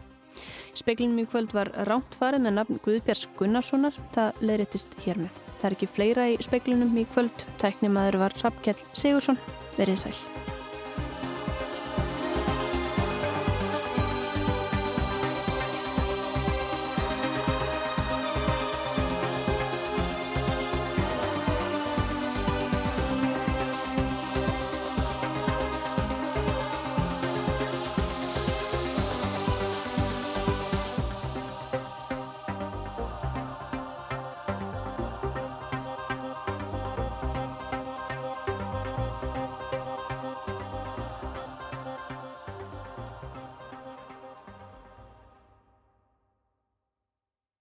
Speklinum 0.73 1.21
í 1.21 1.27
kvöld 1.29 1.53
var 1.53 1.69
ránt 1.87 2.15
farið 2.17 2.45
með 2.45 2.55
nafn 2.57 2.79
Guðbjörns 2.85 3.27
Gunnarssonar, 3.37 3.97
það 4.15 4.45
leirittist 4.49 4.95
hér 5.05 5.21
með. 5.21 5.41
Það 5.59 5.67
er 5.69 5.77
ekki 5.77 5.91
fleira 5.95 6.29
í 6.31 6.39
speklinum 6.41 6.95
í 6.97 7.05
kvöld, 7.13 7.45
tæknimaður 7.61 8.23
var 8.25 8.39
Rappkjell 8.41 8.79
Sigursson, 8.91 9.39
verið 9.77 10.07
sæl. 10.07 10.42